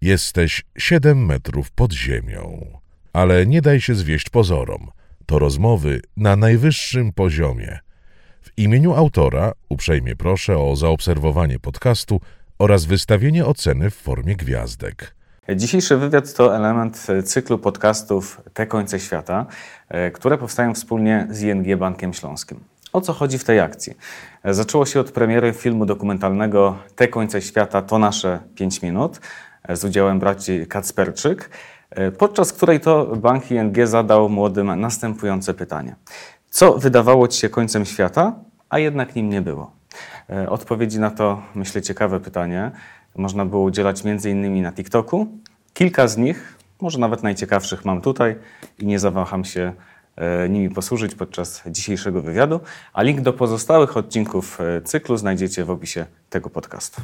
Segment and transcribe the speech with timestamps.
[0.00, 2.66] Jesteś siedem metrów pod ziemią.
[3.12, 4.90] Ale nie daj się zwieść pozorom.
[5.26, 7.78] To rozmowy na najwyższym poziomie.
[8.42, 12.20] W imieniu autora uprzejmie proszę o zaobserwowanie podcastu
[12.58, 15.14] oraz wystawienie oceny w formie gwiazdek.
[15.56, 19.46] Dzisiejszy wywiad to element cyklu podcastów Te końce świata,
[19.88, 22.60] e, które powstają wspólnie z ING Bankiem Śląskim.
[22.92, 23.94] O co chodzi w tej akcji?
[24.42, 29.20] E, zaczęło się od premiery filmu dokumentalnego Te końce świata to nasze 5 minut
[29.68, 31.50] z udziałem braci Kacperczyk,
[32.18, 35.96] podczas której to bank ING zadał młodym następujące pytanie.
[36.50, 38.34] Co wydawało Ci się końcem świata,
[38.68, 39.72] a jednak nim nie było?
[40.48, 42.70] Odpowiedzi na to, myślę, ciekawe pytanie
[43.16, 45.26] można było udzielać innymi na TikToku.
[45.74, 48.36] Kilka z nich, może nawet najciekawszych mam tutaj
[48.78, 49.72] i nie zawaham się
[50.16, 52.60] e, nimi posłużyć podczas dzisiejszego wywiadu,
[52.92, 57.02] a link do pozostałych odcinków e, cyklu znajdziecie w opisie tego podcastu.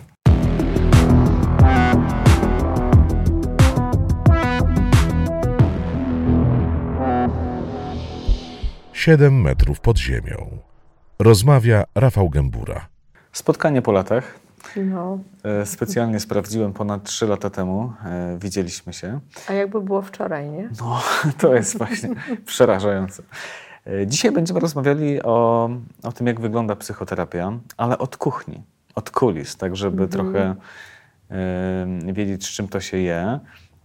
[9.04, 10.58] Siedem metrów pod ziemią.
[11.18, 12.88] Rozmawia Rafał Gębura.
[13.32, 14.38] Spotkanie po latach
[14.76, 15.18] no.
[15.42, 17.92] E, specjalnie sprawdziłem ponad 3 lata temu.
[18.04, 19.20] E, widzieliśmy się.
[19.48, 20.70] A jakby było wczoraj, nie?
[20.80, 21.02] No,
[21.40, 22.08] to jest właśnie
[22.46, 23.22] przerażające.
[23.86, 25.70] E, dzisiaj będziemy rozmawiali o,
[26.02, 28.62] o tym, jak wygląda psychoterapia, ale od kuchni,
[28.94, 30.10] od kulis, tak żeby mhm.
[30.10, 30.54] trochę
[32.08, 33.40] y, wiedzieć, z czym to się je,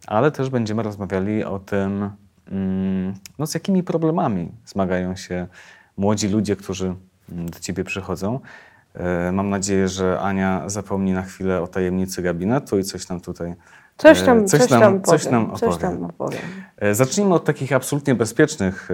[0.08, 2.09] ale też będziemy rozmawiali o tym,
[3.39, 5.47] no, z jakimi problemami zmagają się
[5.97, 6.95] młodzi ludzie, którzy
[7.30, 8.39] do ciebie przychodzą.
[8.94, 13.55] E, mam nadzieję, że Ania zapomni na chwilę o tajemnicy gabinetu i coś nam tutaj
[13.97, 15.59] Coś tam, e, coś, coś, tam, coś nam opowie.
[15.59, 16.42] Coś tam opowiem.
[16.77, 18.89] E, zacznijmy od takich absolutnie bezpiecznych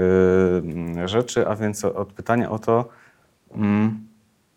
[1.06, 2.90] rzeczy, a więc od pytania o to,
[3.52, 4.08] mm,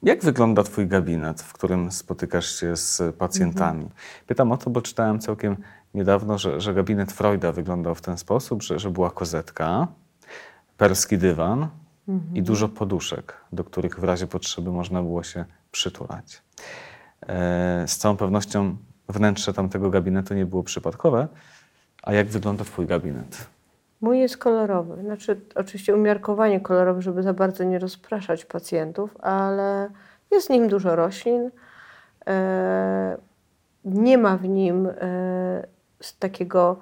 [0.02, 3.82] jak wygląda Twój gabinet, w którym spotykasz się z pacjentami?
[3.82, 4.00] Mhm.
[4.26, 5.56] Pytam o to, bo czytałem całkiem
[5.94, 9.88] niedawno, że, że gabinet Freuda wyglądał w ten sposób, że, że była kozetka,
[10.76, 11.68] perski dywan,
[12.08, 12.36] mhm.
[12.36, 16.42] i dużo poduszek, do których w razie potrzeby można było się przytulać.
[17.28, 18.76] E, z całą pewnością
[19.08, 21.28] wnętrze tamtego gabinetu nie było przypadkowe.
[22.02, 23.46] A jak wygląda Twój gabinet?
[24.00, 25.02] Mój jest kolorowy.
[25.02, 29.90] Znaczy, oczywiście umiarkowanie kolorowe, żeby za bardzo nie rozpraszać pacjentów, ale
[30.30, 31.50] jest w nim dużo roślin.
[32.26, 33.16] E,
[33.84, 34.88] nie ma w nim
[36.00, 36.80] e, takiego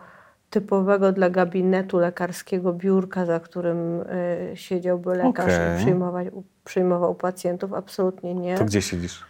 [0.50, 5.76] typowego dla gabinetu lekarskiego biurka, za którym y, siedziałby lekarz okay.
[5.76, 6.28] i przyjmować,
[6.64, 7.72] przyjmował pacjentów.
[7.72, 8.58] Absolutnie nie.
[8.58, 9.24] To gdzie siedzisz?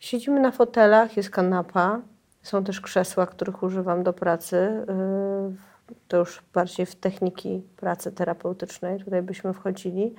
[0.00, 2.00] Siedzimy na fotelach, jest kanapa.
[2.42, 4.56] Są też krzesła, których używam do pracy.
[4.56, 9.04] Y, to już bardziej w techniki pracy terapeutycznej.
[9.04, 10.14] Tutaj byśmy wchodzili.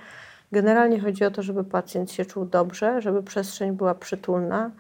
[0.52, 4.72] Generalnie chodzi o to, żeby pacjent się czuł dobrze, żeby przestrzeń była przytulna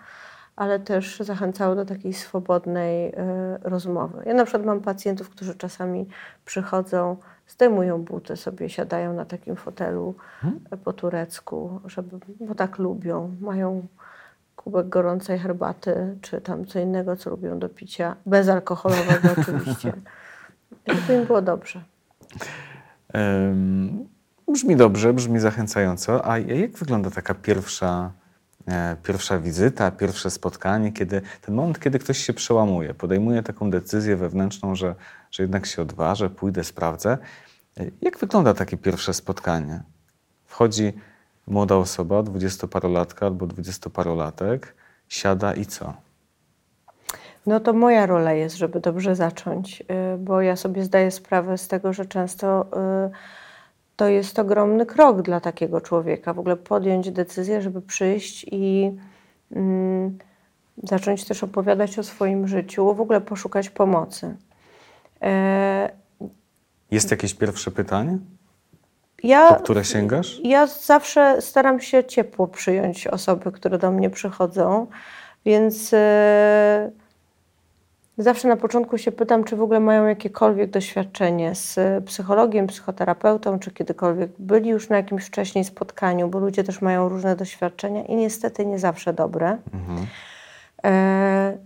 [0.55, 3.13] ale też zachęcało do takiej swobodnej y,
[3.61, 4.23] rozmowy.
[4.25, 6.07] Ja na przykład mam pacjentów, którzy czasami
[6.45, 7.17] przychodzą,
[7.47, 10.59] zdejmują buty, sobie siadają na takim fotelu hmm?
[10.83, 13.35] po turecku, żeby, bo tak lubią.
[13.41, 13.87] Mają
[14.55, 19.93] kubek gorącej herbaty, czy tam co innego, co lubią do picia, bezalkoholowego oczywiście.
[20.87, 21.83] Żeby im było dobrze.
[23.13, 24.07] Um,
[24.47, 26.31] brzmi dobrze, brzmi zachęcająco.
[26.31, 28.24] A jak wygląda taka pierwsza E,
[29.03, 34.75] pierwsza wizyta, pierwsze spotkanie, kiedy ten moment, kiedy ktoś się przełamuje, podejmuje taką decyzję wewnętrzną,
[34.75, 34.95] że,
[35.31, 37.17] że jednak się odważę, pójdę, sprawdzę.
[37.79, 39.83] E, jak wygląda takie pierwsze spotkanie?
[40.45, 40.93] Wchodzi
[41.47, 44.75] młoda osoba, dwudziestoparolatka albo dwudziestoparolatek,
[45.07, 45.93] siada i co?
[47.45, 51.67] No to moja rola jest, żeby dobrze zacząć, y, bo ja sobie zdaję sprawę z
[51.67, 52.65] tego, że często
[53.07, 53.11] y,
[53.95, 56.33] to jest ogromny krok dla takiego człowieka.
[56.33, 58.91] W ogóle podjąć decyzję, żeby przyjść i
[59.51, 60.17] mm,
[60.83, 64.35] zacząć też opowiadać o swoim życiu, w ogóle poszukać pomocy.
[65.21, 65.89] E,
[66.91, 68.17] jest jakieś pierwsze pytanie?
[69.23, 70.39] Ja, po które sięgasz?
[70.43, 74.87] Ja zawsze staram się ciepło przyjąć osoby, które do mnie przychodzą,
[75.45, 75.93] więc.
[75.93, 76.91] E,
[78.17, 83.71] Zawsze na początku się pytam, czy w ogóle mają jakiekolwiek doświadczenie z psychologiem, psychoterapeutą, czy
[83.71, 88.65] kiedykolwiek byli już na jakimś wcześniej spotkaniu, bo ludzie też mają różne doświadczenia i niestety
[88.65, 89.57] nie zawsze dobre.
[89.73, 90.07] Mhm.
[90.85, 91.57] E,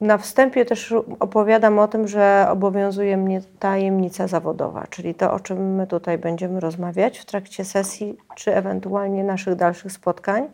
[0.00, 5.74] na wstępie też opowiadam o tym, że obowiązuje mnie tajemnica zawodowa, czyli to, o czym
[5.74, 10.48] my tutaj będziemy rozmawiać w trakcie sesji, czy ewentualnie naszych dalszych spotkań.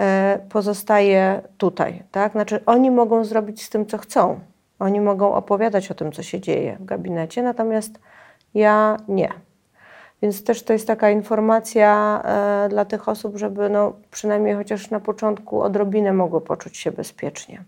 [0.00, 2.02] E, pozostaje tutaj.
[2.10, 2.32] Tak?
[2.32, 4.40] Znaczy, oni mogą zrobić z tym, co chcą.
[4.78, 8.00] Oni mogą opowiadać o tym, co się dzieje w gabinecie, natomiast
[8.54, 9.28] ja nie.
[10.22, 15.00] Więc też to jest taka informacja e, dla tych osób, żeby no, przynajmniej chociaż na
[15.00, 17.64] początku odrobinę mogły poczuć się bezpiecznie.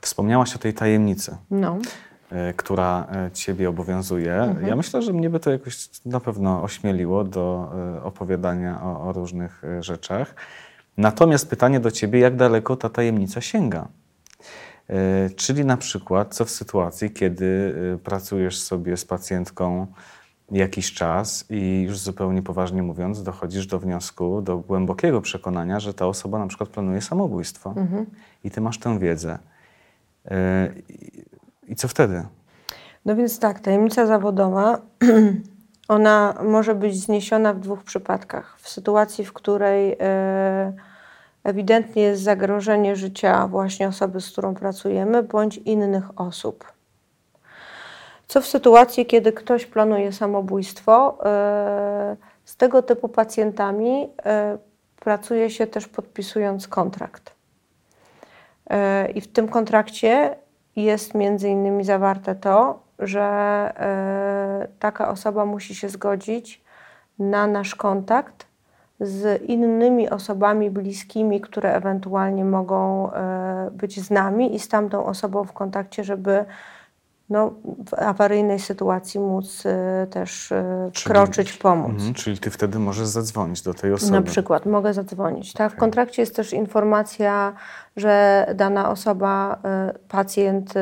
[0.00, 1.36] Wspomniałaś o tej tajemnicy.
[1.50, 1.78] No.
[2.32, 4.34] E, która e, Ciebie obowiązuje.
[4.34, 4.66] Mhm.
[4.66, 9.12] Ja myślę, że mnie by to jakoś na pewno ośmieliło do e, opowiadania o, o,
[9.12, 10.34] różnych rzeczach.
[10.98, 13.88] Natomiast pytanie do Ciebie, jak daleko ta tajemnica sięga?
[15.36, 17.74] Czyli na przykład, co w sytuacji, kiedy
[18.04, 19.86] pracujesz sobie z pacjentką
[20.50, 26.06] jakiś czas i już zupełnie poważnie mówiąc, dochodzisz do wniosku, do głębokiego przekonania, że ta
[26.06, 28.06] osoba na przykład planuje samobójstwo mhm.
[28.44, 29.38] i Ty masz tę wiedzę.
[31.68, 32.22] I co wtedy?
[33.04, 34.80] No więc tak, tajemnica zawodowa,
[35.88, 38.58] ona może być zniesiona w dwóch przypadkach.
[38.60, 40.72] W sytuacji, w której e,
[41.48, 46.72] ewidentnie jest zagrożenie życia właśnie osoby, z którą pracujemy, bądź innych osób.
[48.26, 51.18] Co w sytuacji, kiedy ktoś planuje samobójstwo?
[51.24, 54.58] E, z tego typu pacjentami e,
[55.00, 57.38] pracuje się też podpisując kontrakt.
[59.14, 60.36] I w tym kontrakcie
[60.76, 66.62] jest między innymi zawarte to, że e, taka osoba musi się zgodzić
[67.18, 68.47] na nasz kontakt
[69.00, 75.44] z innymi osobami bliskimi, które ewentualnie mogą e, być z nami i z tamtą osobą
[75.44, 76.44] w kontakcie, żeby
[77.30, 77.54] no,
[77.90, 80.64] w awaryjnej sytuacji móc y, też y,
[81.04, 82.02] kroczyć, pomóc.
[82.02, 84.12] Mm, czyli ty wtedy możesz zadzwonić do tej osoby.
[84.12, 85.52] Na przykład mogę zadzwonić.
[85.52, 85.72] Tak?
[85.72, 87.52] W kontrakcie jest też informacja,
[87.96, 89.58] że dana osoba,
[90.08, 90.74] pacjent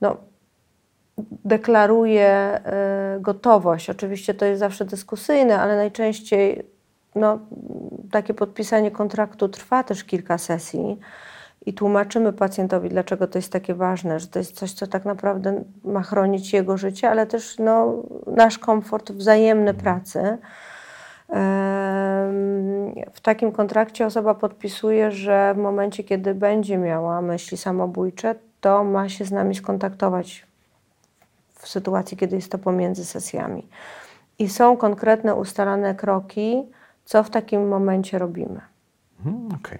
[0.00, 0.16] no,
[1.44, 2.60] deklaruje
[3.20, 3.90] gotowość.
[3.90, 6.71] Oczywiście to jest zawsze dyskusyjne, ale najczęściej
[7.14, 7.38] no,
[8.10, 10.98] takie podpisanie kontraktu trwa też kilka sesji
[11.66, 15.64] i tłumaczymy pacjentowi, dlaczego to jest takie ważne, że to jest coś, co tak naprawdę
[15.84, 20.38] ma chronić jego życie, ale też no, nasz komfort wzajemny pracy.
[23.12, 29.08] W takim kontrakcie osoba podpisuje, że w momencie, kiedy będzie miała myśli samobójcze, to ma
[29.08, 30.46] się z nami skontaktować
[31.54, 33.68] w sytuacji, kiedy jest to pomiędzy sesjami.
[34.38, 36.66] I są konkretne ustalane kroki,
[37.12, 38.60] co w takim momencie robimy.
[39.18, 39.78] Mhm, okej.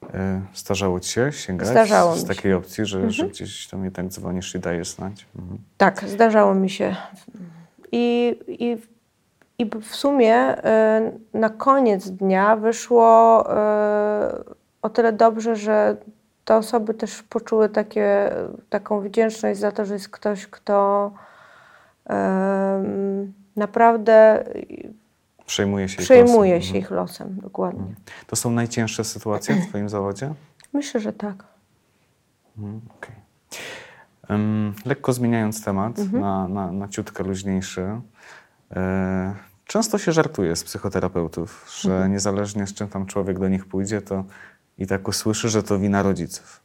[0.00, 0.20] Okay.
[0.20, 3.12] E, Starzało ci się sięgać Zdarzało z takiej opcji, że, mhm.
[3.12, 5.26] że gdzieś tam jednak dzwonisz i dajesz znać?
[5.38, 5.58] Mhm.
[5.76, 6.96] Tak, zdarzało mi się.
[7.92, 8.76] I, i,
[9.58, 13.54] i w sumie y, na koniec dnia wyszło y,
[14.82, 15.96] o tyle dobrze, że
[16.44, 18.32] te osoby też poczuły takie,
[18.70, 21.12] taką wdzięczność za to, że jest ktoś, kto
[22.10, 22.12] y,
[23.56, 24.44] naprawdę
[25.46, 26.72] Przejmuje się, Przejmuje ich, losem.
[26.74, 27.80] się ich losem, dokładnie.
[27.80, 27.96] Mhm.
[28.26, 30.34] To są najcięższe sytuacje w Twoim zawodzie?
[30.72, 31.44] Myślę, że tak.
[32.58, 33.16] Mhm, okay.
[34.28, 36.20] Um, lekko zmieniając temat mhm.
[36.20, 38.00] na, na, na ciutkę luźniejszy.
[38.76, 39.34] E,
[39.66, 42.12] często się żartuje z psychoterapeutów, że mhm.
[42.12, 44.24] niezależnie z czym tam człowiek do nich pójdzie, to
[44.78, 46.60] i tak usłyszy, że to wina rodziców.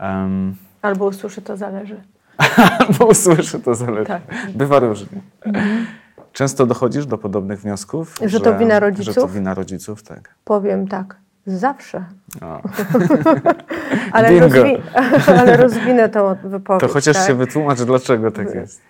[0.00, 2.02] Um, Albo usłyszy, to zależy.
[2.78, 4.06] Albo usłyszy, to zależy.
[4.06, 4.22] Tak.
[4.54, 5.20] Bywa różnie.
[5.40, 5.86] Mhm.
[6.36, 8.14] Często dochodzisz do podobnych wniosków?
[8.20, 9.14] Że, że to wina rodziców?
[9.14, 10.34] Że to wina rodziców, tak.
[10.44, 11.16] Powiem tak.
[11.46, 12.04] Zawsze.
[14.12, 14.76] ale, rozwi
[15.40, 16.80] ale rozwinę tą wypowiedź.
[16.80, 17.26] To chociaż tak?
[17.26, 18.80] się wytłumacz, dlaczego tak jest.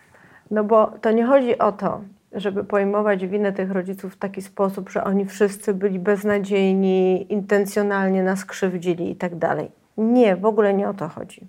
[0.51, 2.01] No bo to nie chodzi o to,
[2.33, 8.45] żeby pojmować winę tych rodziców w taki sposób, że oni wszyscy byli beznadziejni, intencjonalnie nas
[8.45, 9.71] krzywdzili i tak dalej.
[9.99, 11.47] Nie, w ogóle nie o to chodzi.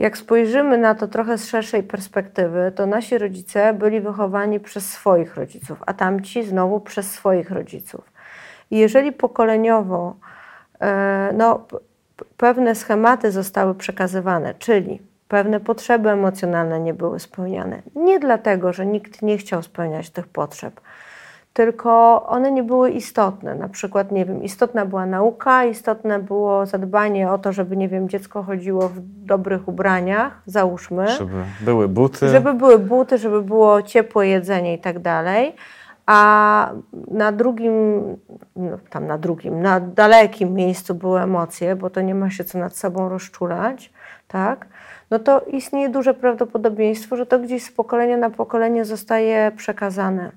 [0.00, 5.36] Jak spojrzymy na to trochę z szerszej perspektywy, to nasi rodzice byli wychowani przez swoich
[5.36, 8.12] rodziców, a tamci znowu przez swoich rodziców.
[8.70, 10.16] I jeżeli pokoleniowo
[10.80, 11.66] e, no,
[12.36, 19.22] pewne schematy zostały przekazywane, czyli pewne potrzeby emocjonalne nie były spełniane, nie dlatego, że nikt
[19.22, 20.80] nie chciał spełniać tych potrzeb,
[21.52, 23.54] tylko one nie były istotne.
[23.54, 28.08] Na przykład, nie wiem, istotna była nauka, istotne było zadbanie o to, żeby, nie wiem,
[28.08, 31.08] dziecko chodziło w dobrych ubraniach, załóżmy.
[31.08, 32.28] Żeby były buty.
[32.28, 35.54] Żeby były buty, żeby było ciepłe jedzenie i tak dalej.
[36.06, 36.70] A
[37.10, 37.72] na drugim,
[38.56, 42.58] no, tam na drugim, na dalekim miejscu były emocje, bo to nie ma się co
[42.58, 43.92] nad sobą rozczulać,
[44.28, 44.66] tak?
[45.10, 50.32] No to istnieje duże prawdopodobieństwo, że to gdzieś z pokolenia na pokolenie zostaje przekazane.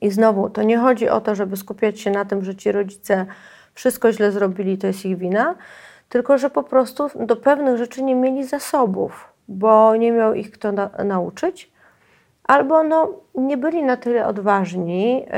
[0.00, 3.26] I znowu, to nie chodzi o to, żeby skupiać się na tym, że ci rodzice
[3.74, 5.54] wszystko źle zrobili, to jest ich wina,
[6.08, 10.72] tylko że po prostu do pewnych rzeczy nie mieli zasobów, bo nie miał ich kto
[10.72, 11.72] na, nauczyć,
[12.44, 15.28] albo no, nie byli na tyle odważni yy,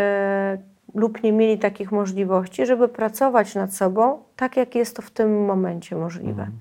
[0.94, 5.44] lub nie mieli takich możliwości, żeby pracować nad sobą tak, jak jest to w tym
[5.44, 6.42] momencie możliwe.
[6.42, 6.60] Mhm.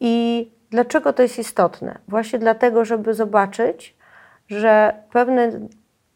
[0.00, 1.98] I dlaczego to jest istotne?
[2.08, 3.96] Właśnie dlatego, żeby zobaczyć,
[4.48, 5.50] że pewne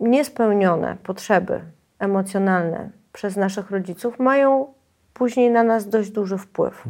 [0.00, 1.60] niespełnione potrzeby
[1.98, 4.66] emocjonalne przez naszych rodziców mają
[5.14, 6.84] później na nas dość duży wpływ.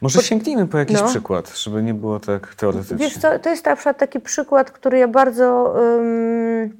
[0.00, 1.08] Może sięgnijmy po jakiś No.
[1.08, 2.96] przykład, żeby nie było tak teoretycznie.
[2.96, 6.76] Wiesz co, to jest na przykład taki przykład, który ja bardzo ym,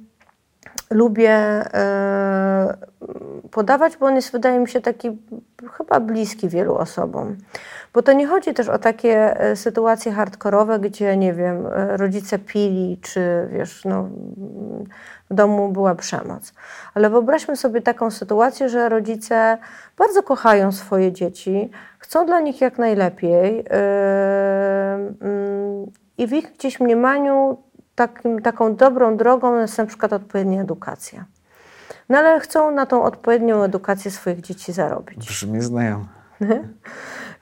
[0.91, 1.61] lubię
[3.43, 5.17] y, podawać, bo on jest, wydaje mi się, taki
[5.77, 7.37] chyba bliski wielu osobom.
[7.93, 12.39] Bo to nie chodzi też o takie e, sytuacje hardkorowe, gdzie, nie wiem, e, rodzice
[12.39, 14.09] pili, czy wiesz, no,
[15.29, 16.53] w domu była przemoc.
[16.93, 19.57] Ale wyobraźmy sobie taką sytuację, że rodzice
[19.97, 23.63] bardzo kochają swoje dzieci, chcą dla nich jak najlepiej yy,
[26.17, 27.57] i w ich gdzieś mniemaniu
[27.95, 31.25] takim, taką dobrą drogą jest na przykład odpowiednia edukacja.
[32.09, 35.27] No ale chcą na tą odpowiednią edukację swoich dzieci zarobić.
[35.27, 36.05] Brzmi znajomo.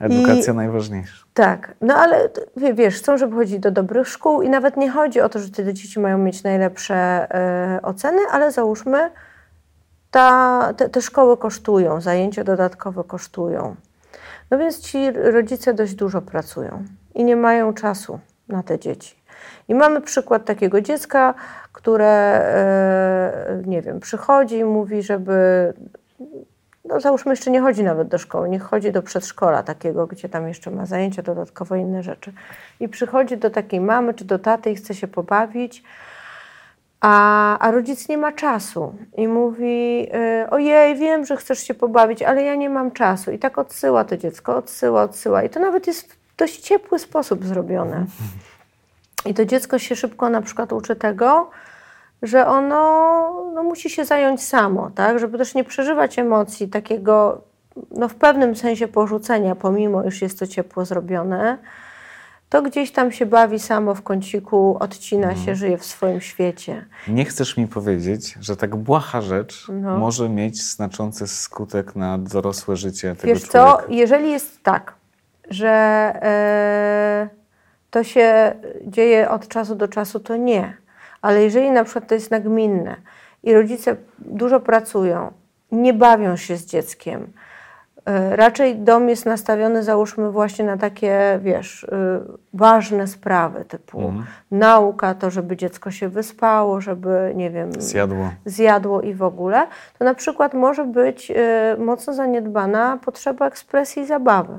[0.00, 1.24] Edukacja najważniejsza.
[1.34, 2.28] Tak, no ale
[2.74, 5.74] wiesz, chcą, żeby chodzić do dobrych szkół i nawet nie chodzi o to, że te
[5.74, 9.10] dzieci mają mieć najlepsze e, oceny, ale załóżmy,
[10.10, 13.76] ta, te, te szkoły kosztują, zajęcia dodatkowe kosztują.
[14.50, 19.21] No więc ci rodzice dość dużo pracują i nie mają czasu na te dzieci.
[19.72, 21.34] I mamy przykład takiego dziecka,
[21.72, 25.72] które, e, nie wiem, przychodzi i mówi, żeby
[26.84, 30.48] no załóżmy jeszcze nie chodzi nawet do szkoły, niech chodzi do przedszkola takiego, gdzie tam
[30.48, 32.32] jeszcze ma zajęcia dodatkowo inne rzeczy.
[32.80, 35.82] I przychodzi do takiej mamy czy do taty i chce się pobawić,
[37.00, 40.08] a, a rodzic nie ma czasu i mówi,
[40.44, 43.30] y, ojej, wiem, że chcesz się pobawić, ale ja nie mam czasu.
[43.30, 45.42] I tak odsyła to dziecko, odsyła, odsyła.
[45.42, 48.04] I to nawet jest w dość ciepły sposób zrobione.
[49.26, 51.50] I to dziecko się szybko na przykład uczy tego,
[52.22, 52.80] że ono
[53.54, 55.18] no, musi się zająć samo, tak?
[55.18, 57.40] Żeby też nie przeżywać emocji takiego,
[57.90, 61.58] no w pewnym sensie porzucenia, pomimo iż jest to ciepło zrobione,
[62.48, 66.84] to gdzieś tam się bawi samo w kąciku, odcina się, żyje w swoim świecie.
[67.08, 69.98] Nie chcesz mi powiedzieć, że tak błaha rzecz No.
[69.98, 73.82] może mieć znaczący skutek na dorosłe życie tego Wiesz człowieka.
[73.86, 74.94] co, jeżeli jest tak,
[75.50, 75.68] że
[76.22, 77.28] e,
[77.92, 78.54] to się
[78.86, 80.76] dzieje od czasu do czasu, to nie.
[81.22, 82.96] Ale jeżeli na przykład to jest nagminne
[83.42, 85.32] i rodzice dużo pracują,
[85.72, 87.32] nie bawią się z dzieckiem,
[88.06, 92.20] e, raczej dom jest nastawiony, załóżmy, właśnie na takie, wiesz, e,
[92.54, 94.24] ważne sprawy typu Mhm.
[94.50, 98.30] nauka, to żeby dziecko się wyspało, żeby, nie wiem, Zjadło.
[98.44, 99.66] zjadło i w ogóle,
[99.98, 101.34] to na przykład może być y,
[101.78, 104.58] mocno zaniedbana potrzeba ekspresji i zabawy.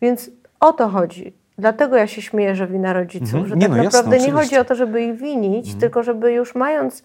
[0.00, 1.41] Więc o to chodzi.
[1.58, 3.46] Dlatego ja się śmieję, że wina rodziców, Mhm.
[3.48, 4.56] że Nie, tak no jasne, naprawdę nie oczywiście.
[4.56, 7.02] chodzi o to, żeby ich winić, tylko żeby już mając,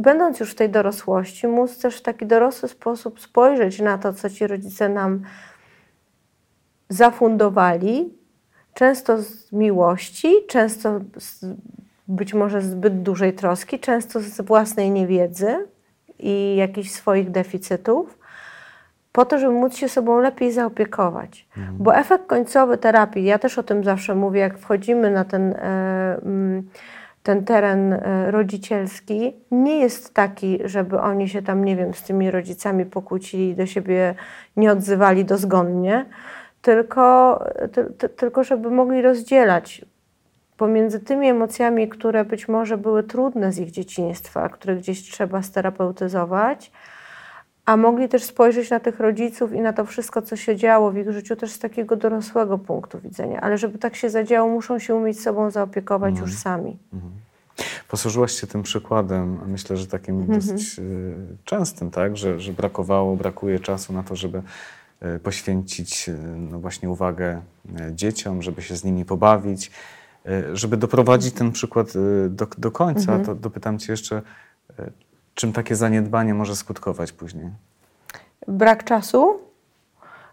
[0.00, 4.30] będąc już w tej dorosłości, móc też w taki dorosły sposób spojrzeć na to, co
[4.30, 5.22] ci rodzice nam
[6.88, 8.14] zafundowali,
[8.74, 11.46] często z miłości, często z,
[12.08, 15.56] być może z zbyt dużej troski, często z własnej niewiedzy
[16.18, 18.18] i jakichś swoich deficytów,
[19.14, 21.48] po to, żeby móc się sobą lepiej zaopiekować.
[21.78, 26.62] Bo efekt końcowy terapii, ja też o tym zawsze mówię, jak wchodzimy na ten, e,
[27.22, 32.30] ten teren e, rodzicielski, nie jest taki, żeby oni się tam, nie wiem, z tymi
[32.30, 34.14] rodzicami pokłócili i do siebie
[34.56, 36.06] nie odzywali dozgonnie,
[36.62, 37.38] tylko,
[37.72, 39.84] ty, ty, tylko żeby mogli rozdzielać
[40.56, 46.72] pomiędzy tymi emocjami, które być może były trudne z ich dzieciństwa, które gdzieś trzeba sterapeutyzować,
[47.66, 50.96] a mogli też spojrzeć na tych rodziców i na to wszystko, co się działo w
[50.96, 53.40] ich życiu, też z takiego dorosłego punktu widzenia.
[53.40, 56.76] Ale żeby tak się zadziało, muszą się umieć sobą zaopiekować już sami.
[57.88, 60.40] Posłużyłaś się tym przykładem, myślę, że takim Mhm.
[60.40, 62.16] dosyć y, częstym, tak?
[62.16, 64.42] że, że brakowało, brakuje czasu na to, żeby
[65.16, 66.16] y, poświęcić y,
[66.50, 67.40] no właśnie uwagę
[67.92, 69.70] dzieciom, żeby się z nimi pobawić.
[70.52, 71.92] Żeby doprowadzić ten przykład
[72.28, 73.24] do, do końca, Mhm.
[73.24, 74.22] to dopytam Cię jeszcze,
[75.34, 77.50] czym takie zaniedbanie może skutkować później?
[78.48, 79.38] Brak czasu?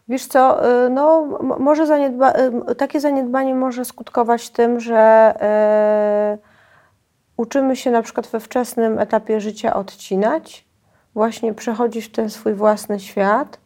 [0.08, 1.26] Wiesz co, y, no,
[1.60, 2.34] może zaniedba-
[2.72, 5.34] y, takie zaniedbanie może skutkować tym, że
[6.36, 6.40] y,
[7.38, 10.66] uczymy się na przykład we wczesnym etapie życia odcinać,
[11.14, 13.60] właśnie przechodzić w ten swój własny świat,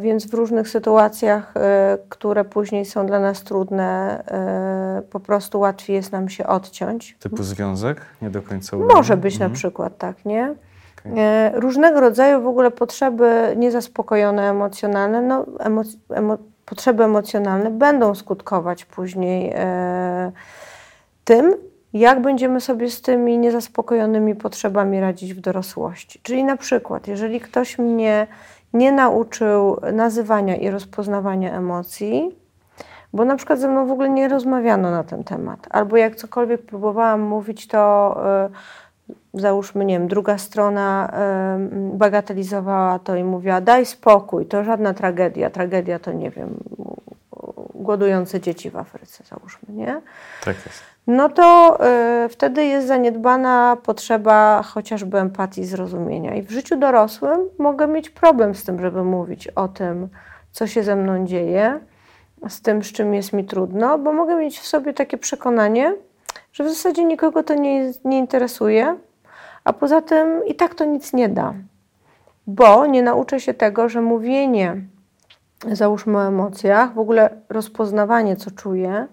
[0.00, 1.60] więc w różnych sytuacjach, y,
[2.08, 4.22] które później są dla nas trudne,
[4.98, 7.16] y, po prostu łatwiej jest nam się odciąć.
[7.20, 8.00] Typu związek?
[8.22, 8.94] Nie do końca udany?
[8.94, 9.56] Może być na Mhm.
[9.56, 10.54] przykład tak, nie?
[11.16, 19.52] E, Różnego rodzaju w ogóle potrzeby niezaspokojone emocjonalne, no, emo- potrzeby emocjonalne będą skutkować później
[19.54, 20.32] e,
[21.24, 21.54] tym,
[21.92, 26.20] jak będziemy sobie z tymi niezaspokojonymi potrzebami radzić w dorosłości.
[26.22, 28.26] Czyli na przykład, jeżeli ktoś mnie
[28.74, 32.38] nie nauczył nazywania i rozpoznawania emocji,
[33.12, 36.62] bo na przykład ze mną w ogóle nie rozmawiano na ten temat, albo jak cokolwiek
[36.62, 38.16] próbowałam mówić, to
[39.36, 41.12] y, załóżmy, nie wiem, druga strona
[41.92, 45.50] y, bagatelizowała to i mówiła, daj spokój, to żadna tragedia.
[45.50, 46.58] Tragedia to, nie wiem,
[47.74, 50.00] głodujące dzieci w Afryce, załóżmy, nie?
[50.44, 50.93] Tak jest.
[51.06, 51.78] No to
[52.24, 56.34] y, wtedy jest zaniedbana potrzeba chociażby empatii, zrozumienia.
[56.34, 60.08] I w życiu dorosłym mogę mieć problem z tym, żeby mówić o tym,
[60.52, 61.80] co się ze mną dzieje,
[62.48, 65.94] z tym, z czym jest mi trudno, bo mogę mieć w sobie takie przekonanie,
[66.52, 68.96] że w zasadzie nikogo to nie, nie interesuje,
[69.64, 71.54] a poza tym i tak to nic nie da,
[72.46, 74.76] bo nie nauczę się tego, że mówienie,
[75.72, 79.06] załóżmy o emocjach, w ogóle rozpoznawanie, co czuję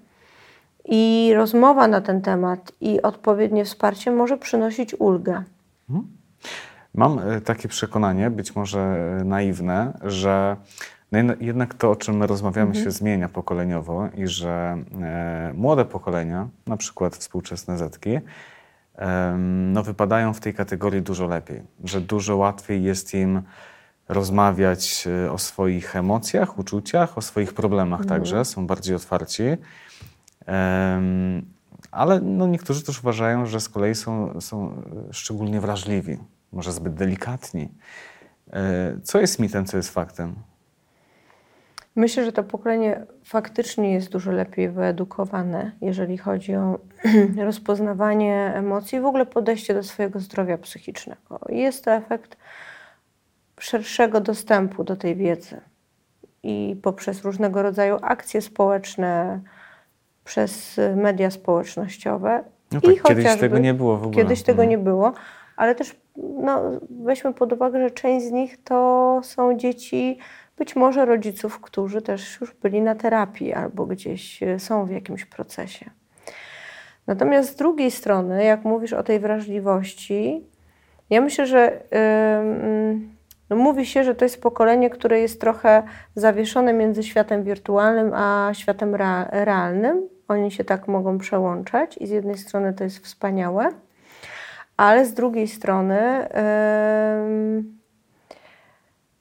[0.85, 5.43] i rozmowa na ten temat i odpowiednie wsparcie może przynosić ulgę.
[6.93, 10.57] Mam e, takie przekonanie, być może e, naiwne, że
[11.11, 12.85] no jednak to, o czym my rozmawiamy, mhm.
[12.85, 18.19] się zmienia pokoleniowo i że e, młode pokolenia, na przykład współczesne zetki,
[18.95, 19.35] e,
[19.73, 23.41] no, wypadają w tej kategorii dużo lepiej, że dużo łatwiej jest im
[24.09, 28.19] rozmawiać o swoich emocjach, uczuciach, o swoich problemach mhm.
[28.19, 29.43] także, są bardziej otwarci.
[30.47, 31.01] E,
[31.91, 34.81] ale no, niektórzy też uważają, że z kolei są, są
[35.11, 36.17] szczególnie wrażliwi,
[36.51, 37.69] może zbyt delikatni.
[38.53, 40.35] E, co jest mitem, co jest faktem?
[41.95, 46.79] Myślę, że to pokolenie faktycznie jest dużo lepiej wyedukowane, jeżeli chodzi o
[47.45, 51.39] rozpoznawanie emocji i w ogóle podejście do swojego zdrowia psychicznego.
[51.49, 52.37] Jest to efekt
[53.59, 55.61] szerszego dostępu do tej wiedzy
[56.43, 59.41] i poprzez różnego rodzaju akcje społeczne,
[60.31, 62.43] przez media społecznościowe.
[62.71, 64.23] No tak, I kiedyś tego nie było w ogóle.
[64.23, 64.69] Kiedyś tego mhm.
[64.69, 65.13] nie było,
[65.55, 70.17] ale też no, weźmy pod uwagę, że część z nich to są dzieci
[70.57, 75.25] być może rodziców, którzy też już byli na terapii albo gdzieś e, są w jakimś
[75.25, 75.89] procesie.
[77.07, 80.45] Natomiast z drugiej strony, jak mówisz o tej wrażliwości,
[81.09, 82.99] ja myślę, że yy,
[83.49, 85.83] no mówi się, że to jest pokolenie, które jest trochę
[86.15, 88.95] zawieszone między światem wirtualnym a światem
[89.31, 90.09] realnym.
[90.31, 93.69] Oni się tak mogą przełączać i z jednej strony to jest wspaniałe,
[94.77, 96.27] ale z drugiej strony.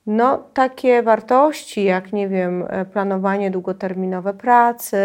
[0.07, 4.97] No, takie wartości, jak nie wiem, planowanie długoterminowe pracy,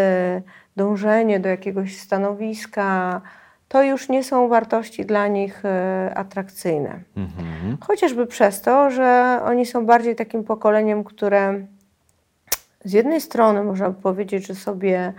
[0.76, 3.20] dążenie do jakiegoś stanowiska,
[3.68, 7.00] to już nie są wartości dla nich e, atrakcyjne.
[7.16, 7.76] Mhm.
[7.80, 11.66] Chociażby przez to, że oni są bardziej takim pokoleniem, które
[12.84, 15.12] z jednej strony można by powiedzieć, że sobie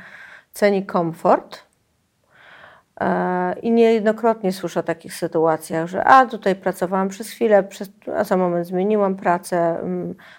[0.57, 1.67] ceni komfort,
[3.01, 8.23] E, I niejednokrotnie słyszę o takich sytuacjach, że a tutaj pracowałam przez chwilę, przez, a
[8.23, 9.77] za moment zmieniłam pracę.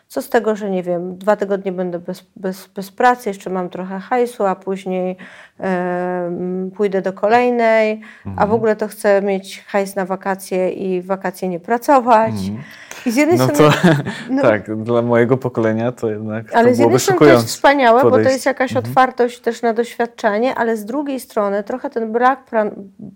[0.09, 3.69] Co z tego, że nie wiem, dwa tygodnie będę bez, bez, bez pracy, jeszcze mam
[3.69, 5.17] trochę hajsu, a później
[5.61, 8.09] e, pójdę do kolejnej, mhm.
[8.27, 8.53] a w mhm.
[8.53, 12.33] ogóle to chcę mieć hajs na wakacje i wakacje nie pracować.
[12.33, 12.63] Mhm.
[13.07, 13.73] I z jednej no strony.
[13.73, 13.89] To,
[14.35, 16.55] no, tak, dla mojego pokolenia to jednak.
[16.55, 18.25] Ale to z jednej strony to jest wspaniałe, podejść.
[18.25, 18.87] bo to jest jakaś mhm.
[18.87, 22.71] otwartość też na doświadczenie, ale z drugiej strony trochę ten brak, plan,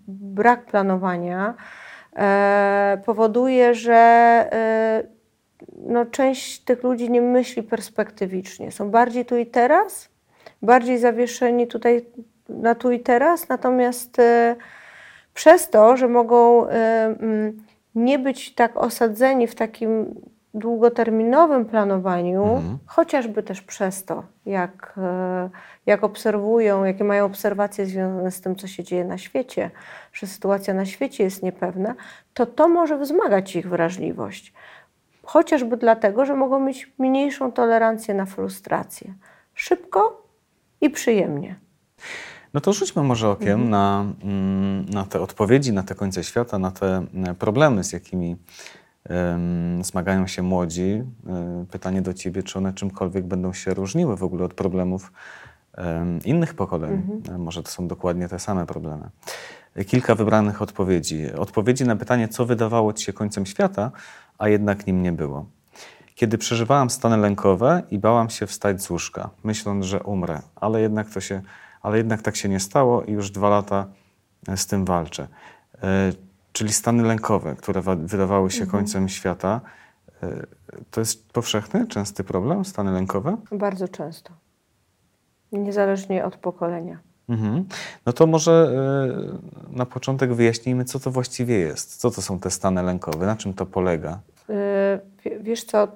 [0.07, 1.53] brak planowania
[2.15, 5.22] e, powoduje, że e,
[5.77, 8.71] no, część tych ludzi nie myśli perspektywicznie.
[8.71, 10.09] Są bardziej tu i teraz,
[10.61, 12.05] bardziej zawieszeni tutaj
[12.49, 14.55] na tu i teraz, natomiast e,
[15.33, 16.67] przez to, że mogą.
[16.67, 17.63] E, mm,
[17.95, 20.15] nie być tak osadzeni w takim
[20.53, 22.77] długoterminowym planowaniu, mhm.
[22.85, 25.49] chociażby też przez to, jak, e,
[25.85, 29.71] jak obserwują, jakie mają obserwacje związane z tym, co się dzieje na świecie,
[30.13, 31.95] że sytuacja na świecie jest niepewna,
[32.33, 34.53] to to może wzmagać ich wrażliwość.
[35.33, 39.13] Chociażby dlatego, że mogą mieć mniejszą tolerancję na frustrację.
[39.53, 40.27] Szybko
[40.81, 41.55] i przyjemnie.
[42.53, 43.69] No to rzućmy może okiem mhm.
[43.69, 48.35] na, mm, na te odpowiedzi, na te końce świata, na te e, problemy, z jakimi
[49.09, 51.03] um, zmagają się młodzi.
[51.27, 55.11] E, pytanie do Ciebie, czy one czymkolwiek będą się różniły w ogóle od problemów
[55.77, 56.93] um, innych pokoleń?
[56.93, 57.35] Mhm.
[57.35, 59.09] E, może to są dokładnie te same problemy.
[59.87, 61.33] Kilka wybranych odpowiedzi.
[61.33, 63.91] Odpowiedzi na pytanie, co wydawało Ci się końcem świata,
[64.37, 65.45] a jednak nim nie było.
[66.15, 71.09] Kiedy przeżywałam stany lękowe i bałam się wstać z łóżka, myśląc, że umrę, ale jednak
[71.09, 71.41] to się
[71.83, 73.87] ale jednak tak się nie stało i już dwa lata
[74.47, 75.27] e, z tym walczę.
[75.83, 76.11] E,
[76.51, 78.71] czyli stany lękowe, które wydawały się mhm.
[78.71, 79.61] końcem świata,
[80.23, 80.45] e,
[80.91, 83.37] to jest powszechny, częsty problem, stany lękowe?
[83.51, 84.33] Bardzo często.
[85.51, 86.99] Niezależnie od pokolenia.
[87.29, 87.65] Mhm.
[88.05, 88.71] No to może
[89.69, 91.95] na początek wyjaśnijmy, co to właściwie jest.
[91.97, 93.25] Co to są te stany lękowe?
[93.25, 94.19] Na czym to polega?
[95.41, 95.87] Wiesz co,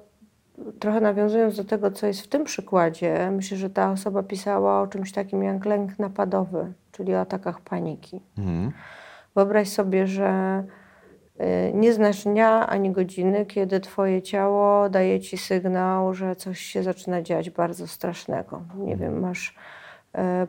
[0.79, 4.87] trochę nawiązując do tego, co jest w tym przykładzie, myślę, że ta osoba pisała o
[4.87, 8.21] czymś takim jak lęk napadowy, czyli o atakach paniki.
[8.37, 8.71] Mhm.
[9.35, 10.63] Wyobraź sobie, że
[11.41, 16.83] Y, Nie znasz dnia ani godziny, kiedy Twoje ciało daje Ci sygnał, że coś się
[16.83, 18.61] zaczyna dziać bardzo strasznego.
[18.75, 19.53] Nie wiem, masz e,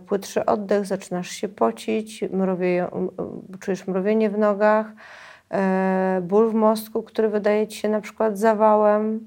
[0.07, 4.87] płytszy oddech, zaczynasz się pocić, mrowieje, m- m- czujesz mrowienie w nogach,
[5.51, 9.21] e, ból w mostku, który wydaje Ci się na przykład zawałem,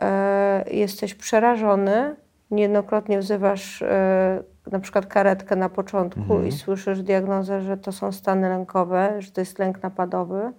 [0.00, 2.16] e, jesteś przerażony,
[2.50, 8.48] niejednokrotnie wzywasz e, na przykład karetkę na początku i słyszysz diagnozę, że to są stany
[8.48, 10.52] lękowe, że to jest lęk napadowy,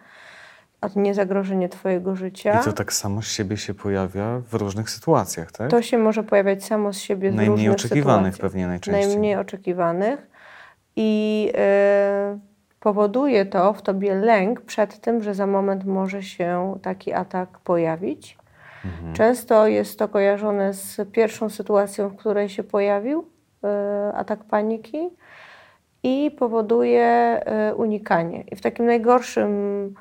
[0.84, 2.60] a nie zagrożenie Twojego życia.
[2.62, 5.70] I to tak samo z siebie się pojawia w różnych sytuacjach, tak?
[5.70, 8.52] To się może pojawiać samo z siebie w Najmniej różnych oczekiwanych sytuacjach.
[8.52, 9.08] pewnie najczęściej.
[9.08, 10.28] Najmniej oczekiwanych.
[10.96, 12.40] I e,
[12.80, 18.38] powoduje to w tobie lęk przed tym, że za moment może się taki atak pojawić.
[18.86, 19.14] Mhm.
[19.14, 23.28] Często jest to kojarzone z pierwszą sytuacją, w której się pojawił
[23.64, 25.10] e, atak paniki
[26.04, 28.42] i powoduje e, unikanie.
[28.52, 29.94] I w takim najgorszym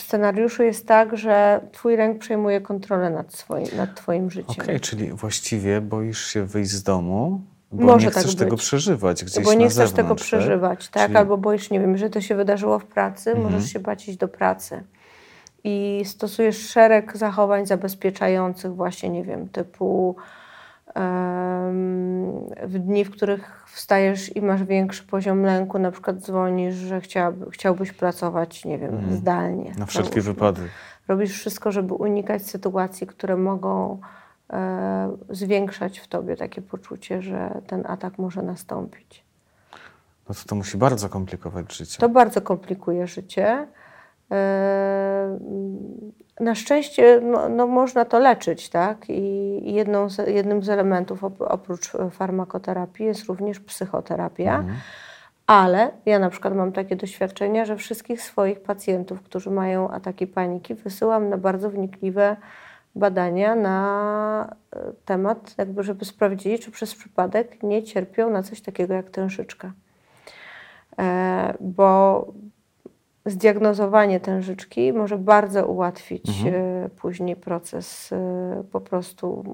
[0.00, 4.64] scenariuszu jest tak, że twój lęk przejmuje kontrolę nad, swoim, nad twoim życiem.
[4.64, 7.40] Okej, czyli właściwie boisz się wyjść z domu,
[7.72, 10.24] bo Może nie tak chcesz tego przeżywać gdzieś Bo nie chcesz zewnątrz, tego tak?
[10.24, 11.06] przeżywać, tak?
[11.06, 13.52] Czyli- Albo boisz, nie wiem, że to się wydarzyło w pracy, Mhm.
[13.52, 14.82] możesz się bać iść do pracy.
[15.64, 20.16] I stosujesz szereg zachowań zabezpieczających właśnie, nie wiem, typu
[22.62, 27.50] w dni, w których wstajesz i masz większy poziom lęku, na przykład dzwonisz, że chciałaby,
[27.50, 29.62] chciałbyś pracować, nie wiem, zdalnie.
[29.62, 29.78] Mhm.
[29.78, 30.70] Na wszelki wypadek.
[31.08, 34.00] Robisz wszystko, żeby unikać sytuacji, które mogą
[34.52, 39.24] e, zwiększać w tobie takie poczucie, że ten atak może nastąpić.
[40.28, 41.98] No to to musi bardzo komplikować życie.
[41.98, 43.66] To bardzo komplikuje życie.
[44.32, 45.38] E,
[46.40, 49.04] Na szczęście no, no, można to leczyć, tak?
[49.08, 54.64] I jedną z, jednym z elementów op- oprócz farmakoterapii jest również psychoterapia.
[55.46, 60.74] Ale ja na przykład mam takie doświadczenia, że wszystkich swoich pacjentów, którzy mają ataki paniki,
[60.74, 62.36] wysyłam na bardzo wnikliwe
[62.94, 68.94] badania na e, temat, jakby żeby sprawdzili, czy przez przypadek nie cierpią na coś takiego
[68.94, 69.72] jak tężyczka.
[70.98, 72.26] E, bo
[73.26, 79.44] zdiagnozowanie tężyczki może bardzo ułatwić e, później proces e, po prostu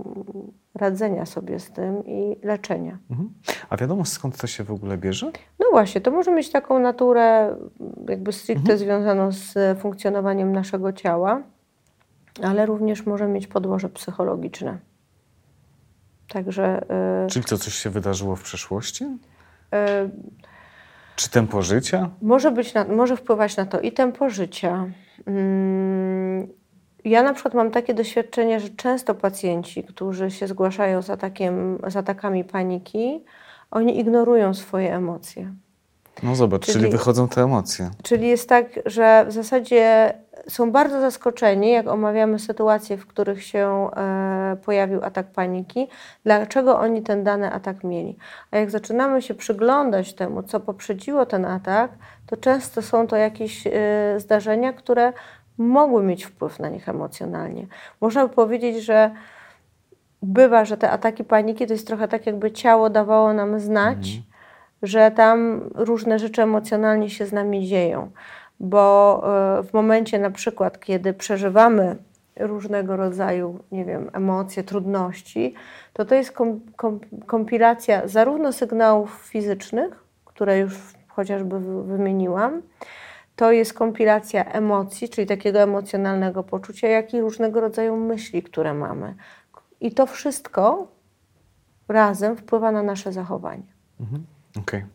[0.74, 2.98] radzenia sobie z tym i leczenia.
[3.10, 3.30] Mhm.
[3.70, 5.32] A wiadomo skąd to się w ogóle bierze?
[5.58, 7.66] No właśnie, to może mieć taką naturę mm,
[8.08, 11.42] jakby stricte związaną z e, funkcjonowaniem naszego ciała,
[12.42, 14.78] ale również może mieć podłoże psychologiczne.
[16.28, 16.80] Także
[17.30, 19.04] Czyli to coś się wydarzyło w przeszłości?
[19.72, 20.08] e,
[21.18, 22.10] Czy tempo życia?
[22.22, 24.86] Może, być na, może wpływać na to i tempo życia.
[25.26, 26.48] Mm,
[27.04, 31.96] Ja na przykład mam takie doświadczenie, że często pacjenci, którzy się zgłaszają z, atakiem, z
[31.96, 33.24] atakami paniki,
[33.70, 35.52] oni ignorują swoje emocje.
[36.22, 37.90] No zobacz, czyli, Czyli- wychodzą te emocje.
[38.02, 40.12] Czyli jest tak, że w zasadzie
[40.48, 45.88] są bardzo zaskoczeni, jak omawiamy sytuacje, w których się e, pojawił atak paniki,
[46.24, 48.16] dlaczego oni ten dany atak mieli.
[48.50, 51.90] A jak zaczynamy się przyglądać temu, co poprzedziło ten atak,
[52.26, 53.70] to często są to jakieś e,
[54.16, 55.12] zdarzenia, które
[55.58, 57.66] mogły mieć wpływ na nich emocjonalnie.
[58.00, 59.10] Można by powiedzieć, że
[60.22, 64.20] bywa, że te ataki paniki to jest trochę tak, jakby ciało dawało nam znać,
[64.82, 68.10] że tam różne rzeczy emocjonalnie się z nami dzieją.
[68.60, 69.22] Bo
[69.58, 71.96] e, w momencie na przykład, kiedy przeżywamy
[72.36, 75.54] różnego rodzaju, nie wiem, emocje, trudności,
[75.92, 80.74] to to jest kom, kom, kompilacja zarówno sygnałów fizycznych, które już
[81.08, 82.62] chociażby wy- wymieniłam,
[83.36, 89.14] to jest kompilacja emocji, czyli takiego emocjonalnego poczucia, jak i różnego rodzaju myśli, które mamy.
[89.80, 90.86] I to wszystko
[91.88, 93.62] razem wpływa na nasze zachowanie.
[94.58, 94.80] Okej.
[94.80, 94.86] E,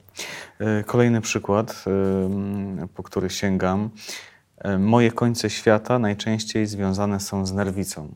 [0.85, 3.89] Kolejny przykład, ym, po który sięgam.
[4.57, 8.15] E, Moje końce świata najczęściej związane są z nerwicą,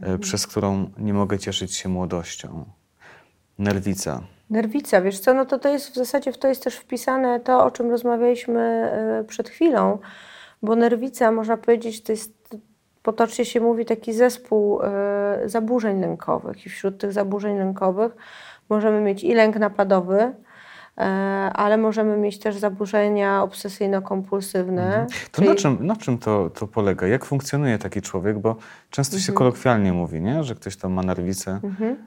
[0.00, 2.64] e, przez którą nie mogę cieszyć się młodością.
[3.58, 4.22] Nerwica.
[4.50, 7.64] Nerwica, wiesz co, no to to jest w zasadzie w to jest też wpisane to,
[7.64, 9.98] o czym rozmawialiśmy e, przed chwilą,
[10.62, 12.56] bo nerwica, można powiedzieć, to jest,
[13.02, 18.16] potocznie się mówi, taki zespół e, zaburzeń lękowych i wśród tych zaburzeń lękowych
[18.68, 20.34] możemy mieć i lęk napadowy, e,
[21.54, 25.06] ale możemy mieć też zaburzenia obsesyjno-kompulsywne.
[25.32, 27.06] To czyli- na czym, na czym to, to polega?
[27.06, 28.38] Jak funkcjonuje taki człowiek?
[28.38, 28.56] Bo
[28.90, 29.26] często Mhm.
[29.26, 30.44] się kolokwialnie mówi, nie?
[30.44, 31.60] że ktoś tam ma nerwicę,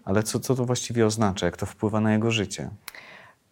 [0.06, 1.46] ale co, co to właściwie oznacza?
[1.46, 2.70] Jak to wpływa na jego życie?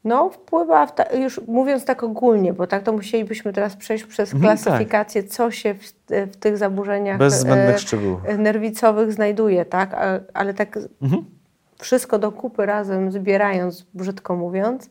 [0.03, 4.57] No, wpływa, ta, już mówiąc tak ogólnie, bo tak to musielibyśmy teraz przejść przez Mhm,
[4.57, 5.93] klasyfikację, co się w,
[6.31, 8.19] w tych zaburzeniach Bez zbędnych e, szczegółów.
[8.37, 9.95] nerwicowych znajduje, tak?
[10.33, 11.25] Ale tak Mhm.
[11.81, 14.89] Wszystko do kupy razem zbierając, brzydko mówiąc,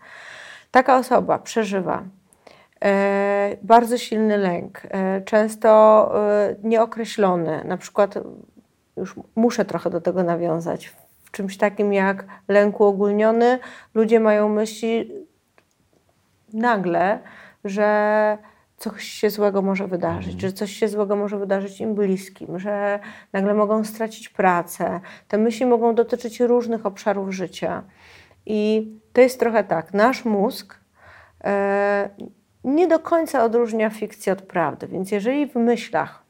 [0.71, 2.05] taka osoba przeżywa
[2.85, 5.71] E, bardzo silny lęk, e, często
[6.33, 7.65] e, nieokreślony.
[7.65, 8.15] Na przykład,
[8.97, 10.87] już muszę trochę do tego nawiązać,
[11.25, 13.59] w czymś takim jak lęk uogólniony,
[13.95, 15.13] ludzie mają myśli
[16.53, 17.19] nagle,
[17.65, 18.39] że
[18.81, 20.41] coś się złego może wydarzyć, mhm.
[20.41, 23.01] że coś się złego może wydarzyć im bliskim, że
[23.33, 25.01] nagle mogą stracić pracę.
[25.29, 27.83] Te myśli mogą dotyczyć różnych obszarów życia.
[28.47, 30.81] I to jest trochę tak, nasz mózg
[31.45, 32.11] e,
[32.65, 36.23] nie do końca odróżnia fikcję od prawdy, więc jeżeli w myślach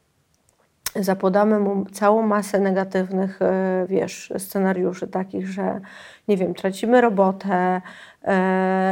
[0.96, 5.80] zapodamy mu całą masę negatywnych, e, wiesz, scenariuszy takich, że
[6.28, 7.82] nie wiem, tracimy robotę,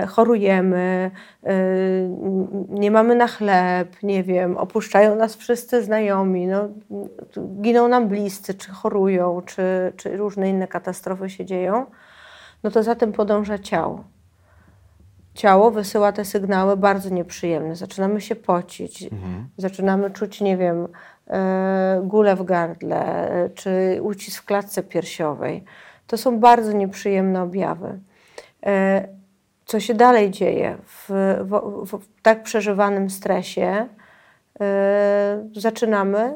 [0.09, 1.11] chorujemy,
[1.45, 1.55] e,
[2.69, 6.69] nie mamy na chleb, nie wiem, opuszczają nas wszyscy znajomi, no,
[7.61, 11.87] giną nam bliscy, czy chorują, czy, czy różne inne katastrofy się dzieją,
[12.63, 14.05] no to za tym podąża ciało.
[15.35, 17.77] Ciało wysyła te sygnały bardzo nieprzyjemne.
[17.77, 19.49] Zaczynamy się pocić, mhm.
[19.57, 20.89] zaczynamy czuć, nie wiem,
[21.27, 25.65] e, gulę w gardle, czy ucisk w klatce piersiowej.
[26.07, 27.99] To są bardzo nieprzyjemne objawy.
[28.67, 29.18] E,
[29.69, 31.09] co się dalej dzieje w,
[31.45, 33.87] w, w tak przeżywanym stresie?
[34.61, 36.35] E, zaczynamy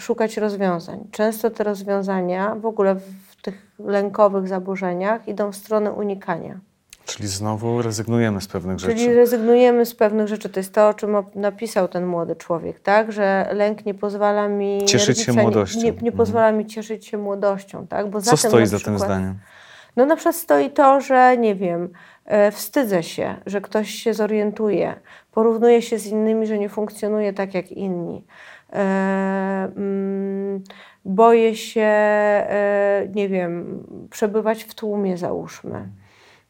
[0.00, 1.04] szukać rozwiązań.
[1.10, 6.58] Często te rozwiązania w ogóle w tych lękowych zaburzeniach idą w stronę unikania.
[7.04, 9.04] Czyli znowu rezygnujemy z pewnych Czyli rzeczy.
[9.04, 10.48] Czyli rezygnujemy z pewnych rzeczy.
[10.48, 13.12] To jest to, o czym napisał ten młody człowiek, tak?
[13.12, 14.84] Że lęk nie pozwala mi...
[14.84, 15.80] Cieszyć się młodością.
[15.80, 18.10] Nie, nie, pozwala mi cieszyć się młodością, tak?
[18.10, 19.34] Bo Co stoi za tym zdaniem?
[19.96, 21.88] No na przykład stoi to, że nie wiem,
[22.52, 24.94] wstydzę się, że ktoś się zorientuje,
[25.32, 28.24] porównuje się z innymi, że nie funkcjonuje tak jak inni.
[28.72, 28.78] E,
[29.76, 30.64] mm,
[31.04, 35.88] boję się, e, nie wiem, przebywać w tłumie, załóżmy.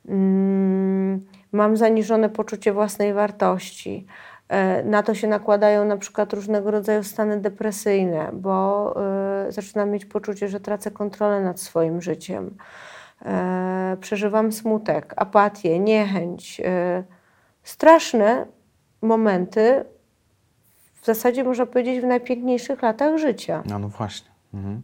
[0.08, 4.06] Mm, mam zaniżone poczucie własnej wartości.
[4.48, 8.94] E, na to się nakładają na przykład różnego rodzaju stany depresyjne, bo
[9.46, 12.56] e, zaczynam mieć poczucie, że tracę kontrolę nad swoim życiem.
[13.24, 16.60] E, przeżywam smutek, apatię, niechęć.
[17.62, 18.46] Straszne
[19.02, 19.84] momenty,
[21.02, 23.62] w zasadzie można powiedzieć, w najpiękniejszych latach życia.
[23.66, 24.30] No, no właśnie.
[24.54, 24.82] Mhm.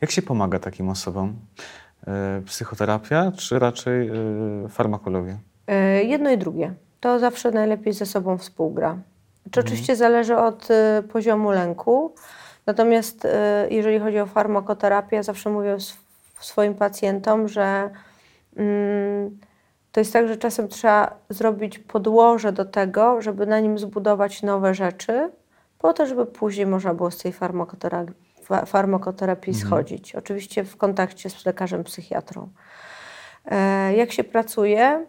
[0.00, 1.36] Jak się pomaga takim osobom?
[2.06, 4.12] E, psychoterapia, czy raczej e,
[4.68, 5.38] farmakologia?
[5.66, 6.74] E, jedno i drugie.
[7.00, 8.98] To zawsze najlepiej ze sobą współgra.
[9.50, 9.66] Czy mhm.
[9.66, 10.68] oczywiście zależy od
[11.12, 12.14] poziomu lęku.
[12.66, 13.26] Natomiast
[13.70, 15.76] jeżeli chodzi o farmakoterapię, zawsze mówię
[16.44, 17.90] swoim pacjentom, że
[18.56, 19.38] mm,
[19.92, 24.74] to jest tak, że czasem trzeba zrobić podłoże do tego, żeby na nim zbudować nowe
[24.74, 25.30] rzeczy,
[25.78, 28.26] po to, żeby później można było z tej farmakoterapii
[28.66, 29.66] farmakoterapii mhm.
[29.66, 30.14] schodzić.
[30.14, 32.48] Oczywiście w kontakcie z lekarzem psychiatrą.
[33.44, 35.06] E, jak się pracuje?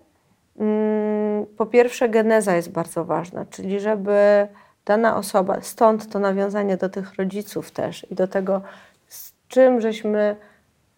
[0.60, 4.48] Mm, po pierwsze, geneza jest bardzo ważna, czyli żeby
[4.86, 8.62] dana osoba, stąd to nawiązanie do tych rodziców też i do tego,
[9.08, 10.36] z czym żeśmy,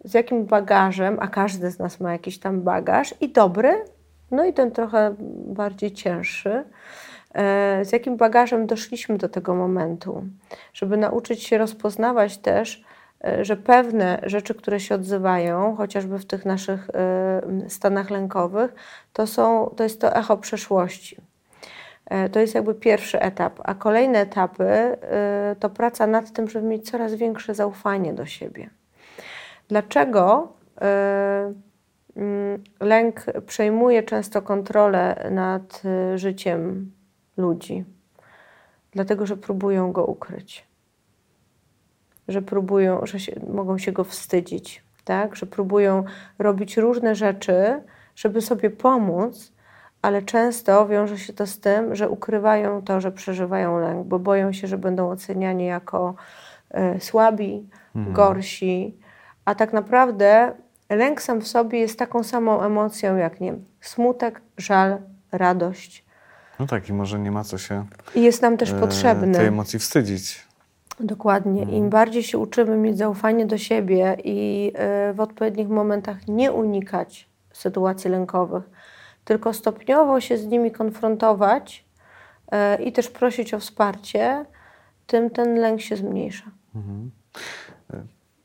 [0.03, 3.85] z jakim bagażem, a każdy z nas ma jakiś tam bagaż i dobry,
[4.31, 6.63] no i ten trochę bardziej cięższy,
[7.33, 10.23] E, z jakim bagażem doszliśmy do tego momentu,
[10.73, 12.83] żeby nauczyć się rozpoznawać też,
[13.23, 18.75] e, że pewne rzeczy, które się odzywają, chociażby w tych naszych e, stanach lękowych,
[19.13, 21.17] to, są, to jest to echo przeszłości.
[22.31, 24.97] To jest jakby pierwszy etap, a kolejne etapy
[25.59, 28.69] to praca nad tym, żeby mieć coraz większe zaufanie do siebie.
[29.69, 30.53] Dlaczego
[32.15, 35.83] mm, lęk przejmuje często kontrolę nad
[36.15, 36.91] życiem
[37.37, 37.85] ludzi,
[38.91, 40.67] dlatego że próbują go ukryć.
[42.27, 45.35] Że próbują, że się, mogą się go wstydzić, tak?
[45.35, 46.03] że próbują
[46.39, 47.81] robić różne rzeczy,
[48.15, 49.53] żeby sobie pomóc,
[50.01, 54.53] ale często wiąże się to z tym, że ukrywają to, że przeżywają lęk, bo boją
[54.53, 56.15] się, że będą oceniani jako
[56.95, 58.15] y, słabi, mhm.
[58.15, 58.97] gorsi,
[59.45, 60.53] a tak naprawdę
[60.89, 64.97] lęk sam w sobie jest taką samą emocją jak nie smutek, żal,
[65.31, 66.05] radość.
[66.59, 67.85] No tak, i może nie ma co się.
[68.15, 69.37] I jest nam też e, potrzebny.
[69.37, 70.47] Tej emocji wstydzić.
[70.99, 71.61] Dokładnie.
[71.61, 71.77] Mhm.
[71.77, 77.29] Im bardziej się uczymy mieć zaufanie do siebie i e, w odpowiednich momentach nie unikać
[77.53, 78.69] sytuacji lękowych,
[79.25, 81.85] tylko stopniowo się z nimi konfrontować
[82.51, 84.45] e, i też prosić o wsparcie,
[85.07, 86.45] tym ten lęk się zmniejsza.
[86.75, 87.11] Mhm.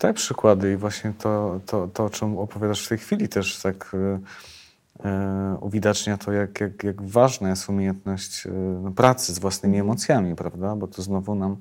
[0.07, 3.97] Te przykłady i właśnie to, to, to, o czym opowiadasz w tej chwili też tak
[5.05, 9.91] E, uwidacznia to, jak, jak, jak ważna jest umiejętność e, pracy z własnymi mhm.
[9.91, 10.77] emocjami, prawda?
[10.77, 11.57] Bo to znowu nam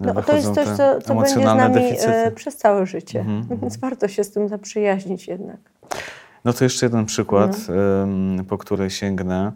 [0.00, 2.32] e, no, to jest coś, co, co będzie z nami deficyty.
[2.34, 3.60] przez całe życie, mhm, mhm.
[3.60, 5.56] więc warto się z tym zaprzyjaźnić jednak.
[6.44, 7.56] No to jeszcze jeden przykład,
[8.06, 8.44] no.
[8.44, 9.52] po który sięgnę.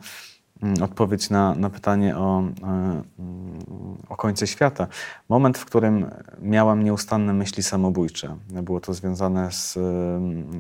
[0.63, 3.03] Mm, odpowiedź na, na pytanie o, e,
[4.09, 4.87] o końce świata.
[5.29, 6.11] Moment, w którym
[6.43, 8.37] miałam nieustanne myśli samobójcze.
[8.49, 9.79] Było to związane z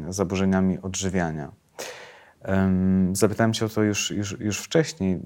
[0.08, 1.52] zaburzeniami odżywiania.
[3.12, 5.20] Zapytałem Cię o to już, już, już wcześniej.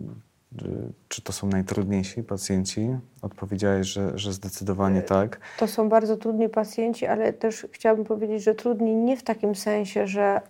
[1.09, 2.89] Czy to są najtrudniejsi pacjenci?
[3.23, 5.41] Odpowiedziałeś, że, że zdecydowanie tak.
[5.59, 10.07] To są bardzo trudni pacjenci, ale też chciałabym powiedzieć, że trudni nie w takim sensie,
[10.07, 10.41] że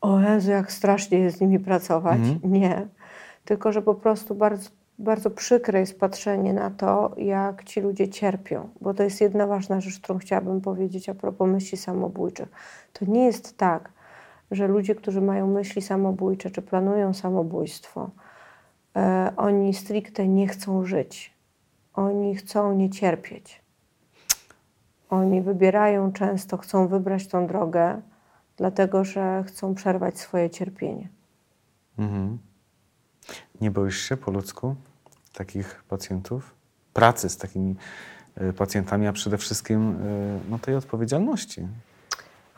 [0.00, 2.18] o Jezu, jak strasznie jest z nimi pracować.
[2.18, 2.52] Mhm.
[2.52, 2.86] Nie.
[3.44, 8.68] Tylko, że po prostu bardzo, bardzo przykre jest patrzenie na to, jak ci ludzie cierpią.
[8.80, 12.48] Bo to jest jedna ważna rzecz, którą chciałabym powiedzieć a propos myśli samobójczych.
[12.92, 13.92] To nie jest tak,
[14.50, 18.10] że ludzie, którzy mają myśli samobójcze czy planują samobójstwo,
[18.96, 21.34] e, oni stricte nie chcą żyć.
[21.94, 23.64] Oni chcą nie cierpieć.
[25.10, 28.00] Oni wybierają często, chcą wybrać tą drogę,
[28.56, 31.08] dlatego że chcą przerwać swoje cierpienie.
[31.98, 32.38] Mhm.
[33.60, 34.74] Nie boisz się po ludzku
[35.32, 36.54] takich pacjentów?
[36.92, 37.76] Pracy z takimi
[38.42, 41.68] y, pacjentami, a przede wszystkim y, no, tej odpowiedzialności.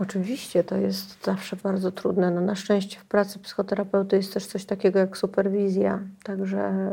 [0.00, 2.30] Oczywiście, to jest zawsze bardzo trudne.
[2.30, 6.92] No, na szczęście w pracy psychoterapeuty jest też coś takiego jak superwizja, także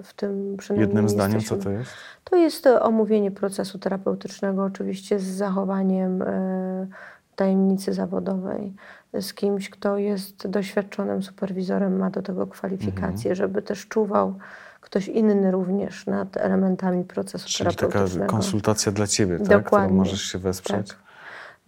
[0.00, 1.58] y, w tym przynajmniej Jednym zdaniem, jesteśmy.
[1.58, 1.90] co to jest?
[2.24, 6.24] To jest omówienie procesu terapeutycznego, oczywiście z zachowaniem
[7.36, 8.74] tajemnicy zawodowej
[9.20, 13.34] z kimś, kto jest doświadczonym superwizorem, ma do tego kwalifikacje, mhm.
[13.34, 14.34] żeby też czuwał
[14.80, 18.26] ktoś inny również nad elementami procesu Czyli terapeutycznego.
[18.26, 19.48] taka konsultacja dla Ciebie, tak?
[19.48, 19.88] Dokładnie.
[19.88, 20.88] Którą możesz się wesprzeć?
[20.88, 20.98] Tak.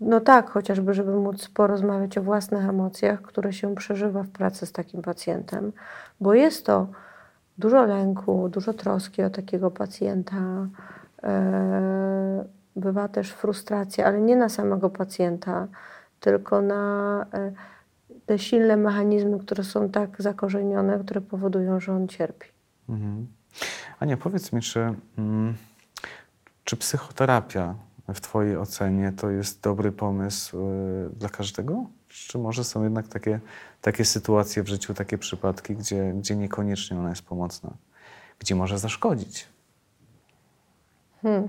[0.01, 4.73] No tak, chociażby, żeby móc porozmawiać o własnych emocjach, które się przeżywa w pracy z
[4.73, 5.73] takim pacjentem,
[6.21, 6.87] bo jest to
[7.59, 10.37] dużo lęku, dużo troski o takiego pacjenta.
[11.23, 11.29] Yy,
[12.77, 15.67] bywa też frustracja, ale nie na samego pacjenta,
[16.21, 17.53] tylko na e,
[18.27, 22.49] te silne mechanizmy, które są tak zakorzenione, które powodują, że on cierpi.
[22.89, 23.27] Mhm.
[24.01, 25.55] Ania, powiedz mi, czy, mm,
[26.65, 27.75] czy psychoterapia
[28.15, 31.87] w Twojej ocenie to jest dobry pomysł y, dla każdego?
[32.09, 33.41] Czy może są jednak takie,
[33.81, 37.71] takie sytuacje w życiu, takie przypadki, gdzie, gdzie niekoniecznie ona jest pomocna,
[38.39, 39.49] gdzie może zaszkodzić?
[41.23, 41.49] Hmm.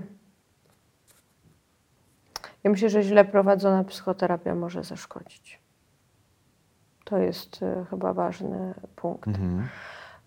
[2.64, 5.60] Ja myślę, że źle prowadzona psychoterapia może zaszkodzić.
[7.04, 9.28] To jest y, chyba ważny punkt.
[9.28, 9.68] Mhm.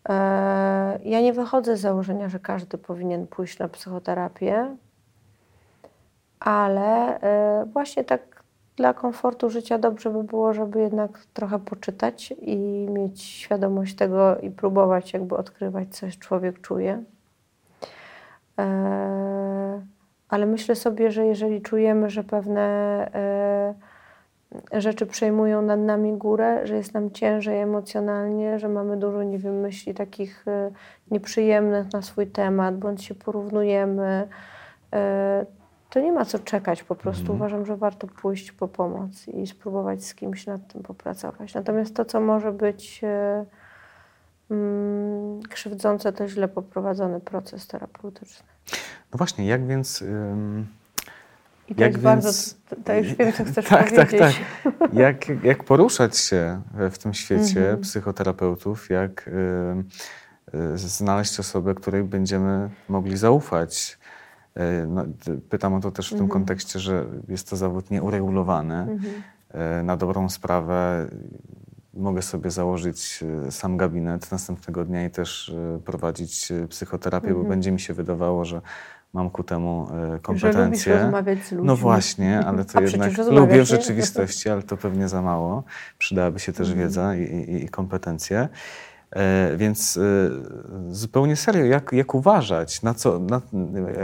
[0.10, 4.76] E, ja nie wychodzę z założenia, że każdy powinien pójść na psychoterapię,
[6.40, 8.44] ale e, właśnie tak
[8.76, 12.58] dla komfortu życia dobrze by było, żeby jednak trochę poczytać i
[12.90, 17.04] mieć świadomość tego i próbować jakby odkrywać, coś człowiek czuje.
[18.60, 19.82] E,
[20.30, 22.62] ale myślę sobie, że jeżeli czujemy, że pewne
[24.72, 29.40] e, rzeczy przejmują nad nami górę, że jest nam ciężej emocjonalnie, że mamy dużo, nie
[29.40, 30.72] wiem, myśli takich e,
[31.12, 34.28] nieprzyjemnych na swój temat, bądź się porównujemy,
[34.94, 35.46] e,
[35.90, 36.84] to nie ma co czekać.
[36.84, 37.40] Po prostu mhm.
[37.40, 41.54] uważam, że warto pójść po pomoc i spróbować z kimś nad tym popracować.
[41.54, 43.02] Natomiast to, co może być
[45.50, 48.46] krzywdzące, to źle poprowadzony proces terapeutyczny.
[49.14, 50.04] No właśnie, jak więc...
[51.70, 52.24] I to jak jest więc...
[52.24, 52.32] bardzo,
[52.84, 54.20] to już wiem, co chcesz tak, powiedzieć.
[54.20, 54.94] Tak, tak.
[54.94, 57.82] Jak, jak poruszać się w tym świecie mhm.
[57.82, 63.98] psychoterapeutów, jak y, znaleźć osobę, której będziemy mogli zaufać.
[64.58, 65.06] Y, no,
[65.50, 66.32] pytam o to też w tym mhm.
[66.32, 68.76] kontekście, że jest to zawód nieuregulowany.
[68.76, 69.14] Mhm.
[69.80, 71.08] Y, na dobrą sprawę
[71.96, 75.56] mogę sobie założyć sam gabinet następnego dnia i też
[75.86, 78.62] prowadzić psychoterapię, bo będzie mi się wydawało, że
[79.14, 79.88] mam ku temu
[80.22, 80.94] kompetencje.
[80.94, 81.68] Że rozmawiać z ludźmi.
[81.68, 85.64] No właśnie, ale to A jednak lubię w rzeczywistości, ale to pewnie za mało.
[85.98, 86.88] Przydałaby się też mhm.
[86.88, 88.50] wiedza i, i, i kompetencje.
[89.16, 90.02] E, więc e,
[90.90, 93.42] zupełnie serio, jak, jak uważać, na co, na,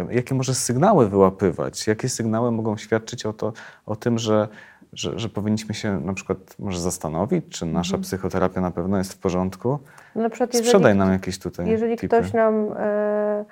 [0.10, 3.54] jakie może sygnały wyłapywać, jakie sygnały mogą świadczyć o, to,
[3.86, 4.48] o tym, że,
[4.94, 8.04] że, że powinniśmy się na przykład może zastanowić, czy nasza mhm.
[8.04, 9.80] psychoterapia na pewno jest w porządku?
[10.16, 12.08] Na przykład, Sprzedaj jeżeli, nam jakieś tutaj Jeżeli tipy.
[12.08, 12.74] ktoś nam...
[12.78, 13.46] E,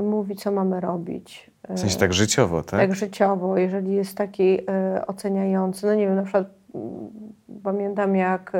[0.00, 1.50] mówi, co mamy robić.
[1.68, 2.80] W sensie tak życiowo, tak?
[2.80, 5.86] Tak życiowo, jeżeli jest taki y, oceniający.
[5.86, 6.78] No nie wiem, na przykład y,
[7.62, 8.58] pamiętam, jak y,